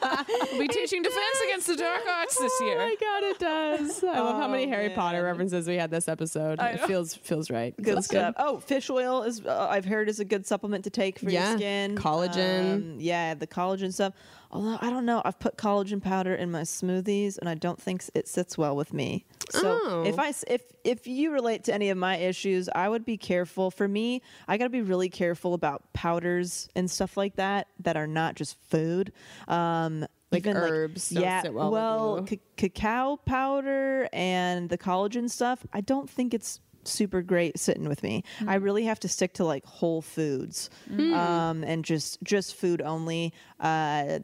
[0.53, 2.77] will be teaching defense against the dark arts this year.
[2.79, 4.05] Oh my god, it does.
[4.05, 6.59] I love how many Oh, Harry Potter references we had this episode.
[6.61, 7.75] It feels feels right.
[7.77, 8.35] Good Feels stuff.
[8.39, 11.51] Oh, fish oil is uh, I've heard is a good supplement to take for Yeah.
[11.51, 11.97] your skin.
[11.97, 12.73] Collagen.
[12.75, 14.13] Um, yeah, the collagen stuff.
[14.55, 18.05] Although I don't know, I've put collagen powder in my smoothies, and I don't think
[18.15, 19.27] it sits well with me.
[19.51, 20.05] So Oh.
[20.07, 23.71] if I if if you relate to any of my issues, I would be careful.
[23.73, 27.97] For me, I got to be really careful about powders and stuff like that that
[27.97, 29.13] are not just food.
[29.49, 31.43] Um, Like even, herbs don't yeah.
[31.43, 35.67] sit well well, ca- cacao powder and the collagen stuff.
[35.73, 38.23] I don't think it's super great sitting with me.
[38.47, 43.33] I really have to stick to like whole foods um, and just just food only.
[43.59, 44.19] Uh,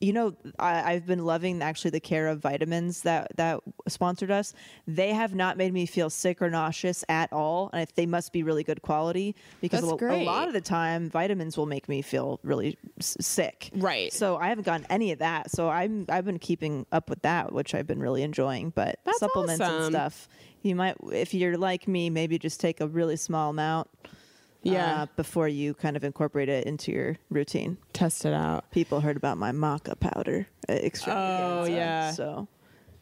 [0.00, 4.54] you know, I, I've been loving actually the care of vitamins that that sponsored us.
[4.86, 8.42] They have not made me feel sick or nauseous at all, and they must be
[8.42, 12.38] really good quality because a, a lot of the time vitamins will make me feel
[12.42, 13.70] really s- sick.
[13.74, 14.12] Right.
[14.12, 15.50] So I haven't gotten any of that.
[15.50, 18.70] So I'm I've been keeping up with that, which I've been really enjoying.
[18.70, 20.28] But That's supplements and stuff,
[20.62, 23.88] you might if you're like me, maybe just take a really small amount.
[24.62, 25.02] Yeah.
[25.02, 27.78] uh, before you kind of incorporate it into your routine.
[27.92, 28.70] Test it out.
[28.70, 31.70] People heard about my maca powder uh, extravaganza.
[31.72, 32.10] Oh, yeah.
[32.12, 32.48] So,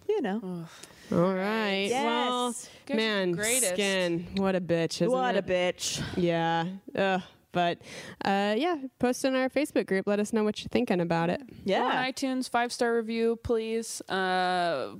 [0.09, 0.67] you know,
[1.13, 1.89] All right.
[1.91, 2.69] Well, Yes.
[2.87, 3.73] Guys are man, the greatest.
[3.73, 4.27] skin.
[4.37, 5.01] What a bitch.
[5.03, 6.03] Isn't what a bitch.
[6.17, 6.67] Yeah.
[6.95, 7.23] Ugh.
[7.57, 7.79] But
[8.23, 10.07] uh, yeah, post in our Facebook group.
[10.07, 11.41] Let us know what you're thinking about it.
[11.41, 12.07] Go on Yeah.
[12.13, 14.03] iTunes, five star review, please.
[14.11, 14.97] Uh,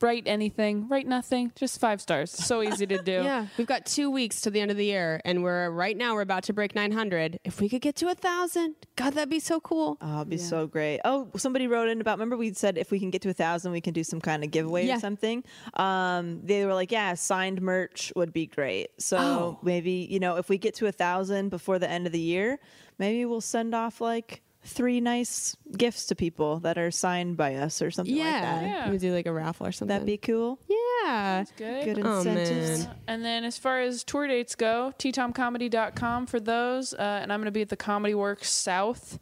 [0.00, 2.30] write anything, write nothing, just five stars.
[2.30, 3.12] So easy to do.
[3.12, 6.14] Yeah, we've got two weeks to the end of the year, and we're right now
[6.14, 7.40] we're about to break 900.
[7.44, 9.98] If we could get to a thousand, God, that'd be so cool.
[10.00, 11.00] Oh, it'd be so great.
[11.04, 12.16] Oh, somebody wrote in about.
[12.18, 14.42] Remember, we said if we can get to a thousand, we can do some kind
[14.44, 14.96] of giveaway Yeah.
[14.96, 15.44] or something.
[15.74, 19.58] Um, they were like, "Yeah, signed merch would be great." So Oh.
[19.62, 22.58] maybe you know, if we get to a thousand before the end of the year,
[22.98, 27.80] maybe we'll send off like three nice gifts to people that are signed by us
[27.80, 28.62] or something like that.
[28.64, 28.90] Yeah.
[28.90, 29.94] We do like a raffle or something.
[29.94, 30.58] That'd be cool.
[30.68, 31.44] yeah.
[31.56, 31.84] Good.
[31.96, 32.84] Good Oh, incentives.
[32.86, 32.96] man.
[33.06, 36.94] And then as far as tour dates go, ttomcomedy.com for those.
[36.94, 39.18] Uh, and I'm going to be at the Comedy Works South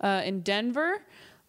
[0.00, 1.02] uh, in Denver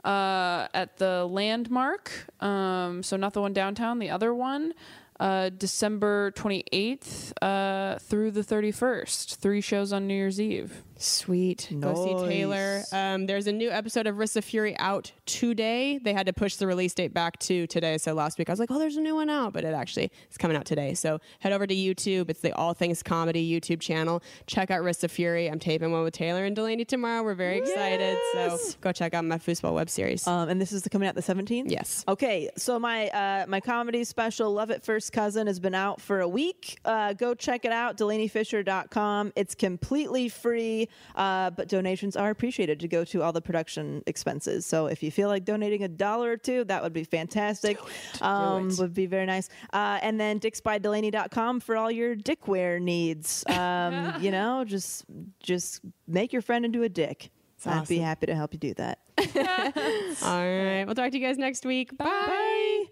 [0.03, 2.11] uh, at the Landmark.
[2.43, 4.73] Um, so not the one downtown, the other one.
[5.19, 9.35] Uh, December 28th uh, through the 31st.
[9.37, 10.83] Three shows on New Year's Eve.
[10.99, 11.69] Sweet.
[11.79, 12.83] Go see Taylor.
[12.91, 15.97] Um, there's a new episode of Rissa Fury out today.
[15.97, 17.97] They had to push the release date back to today.
[17.97, 20.11] So last week I was like, oh, there's a new one out, but it actually
[20.29, 20.93] is coming out today.
[20.93, 22.29] So head over to YouTube.
[22.29, 24.21] It's the All Things Comedy YouTube channel.
[24.47, 25.47] Check out Rissa Fury.
[25.47, 27.23] I'm taping one with Taylor and Delanie tomorrow.
[27.23, 28.17] We're very excited.
[28.33, 30.25] So go check out my foosball web series.
[30.27, 31.69] Um, and this is the coming out the 17th.
[31.69, 32.03] yes.
[32.07, 36.21] Okay, so my uh, my comedy special, Love It First Cousin, has been out for
[36.21, 36.79] a week.
[36.85, 39.33] Uh, go check it out, DelanieFischer.com.
[39.35, 44.65] It's completely free, uh, but donations are appreciated to go to all the production expenses.
[44.65, 47.79] So if you feel like donating a dollar or two, that would be fantastic.
[48.21, 49.49] Um, Would be very nice.
[49.73, 53.43] Uh, and then dicksbydelaney.com for all your dickware needs.
[53.47, 55.05] Um, you know, just
[55.39, 57.31] just make your friend into a dick.
[57.65, 58.99] I'd be happy to help you do that.
[60.23, 60.83] All right.
[60.85, 61.97] We'll talk to you guys next week.
[61.97, 62.85] Bye.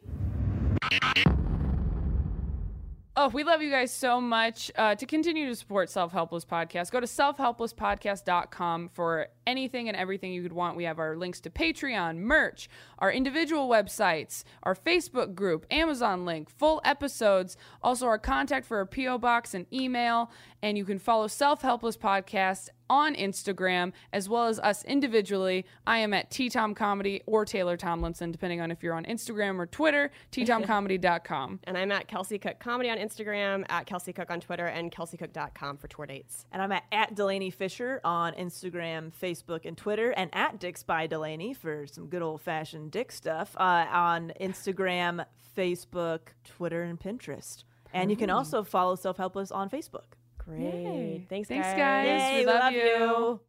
[3.18, 4.70] Oh, we love you guys so much.
[4.76, 10.34] Uh, to continue to support Self Helpless Podcast, go to selfhelplesspodcast.com for anything and everything
[10.34, 10.76] you could want.
[10.76, 12.68] We have our links to Patreon, merch,
[13.00, 18.86] our individual websites, our Facebook group, Amazon link, full episodes, also our contact for our
[18.86, 19.18] P.O.
[19.20, 20.30] box and email.
[20.62, 25.66] And you can follow Self Helpless Podcast on Instagram as well as us individually.
[25.86, 29.60] I am at T Tom Comedy or Taylor Tomlinson, depending on if you're on Instagram
[29.60, 31.60] or Twitter, ttomcomedy.com.
[31.66, 35.78] And I'm at Kelsey Cook Comedy on Instagram, at Kelsey Cook on Twitter, and kelseycook.com
[35.78, 36.46] for tour dates.
[36.52, 41.08] And I'm at, at Delanie Fischer on Instagram, Facebook, and Twitter, and at Dicks by
[41.08, 45.26] Delanie for some good old fashioned dick stuff uh, on Instagram,
[45.58, 47.64] Facebook, Twitter, and Pinterest.
[47.94, 50.16] And you can also follow Self Helpless on Facebook.
[50.46, 51.26] Great.
[51.30, 51.76] Thanks, Thanks, guys.
[51.78, 52.32] guys.
[52.34, 53.40] Yay, we love, you.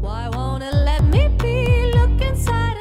[0.00, 1.90] Why won't it let me be?
[1.92, 2.76] Look inside.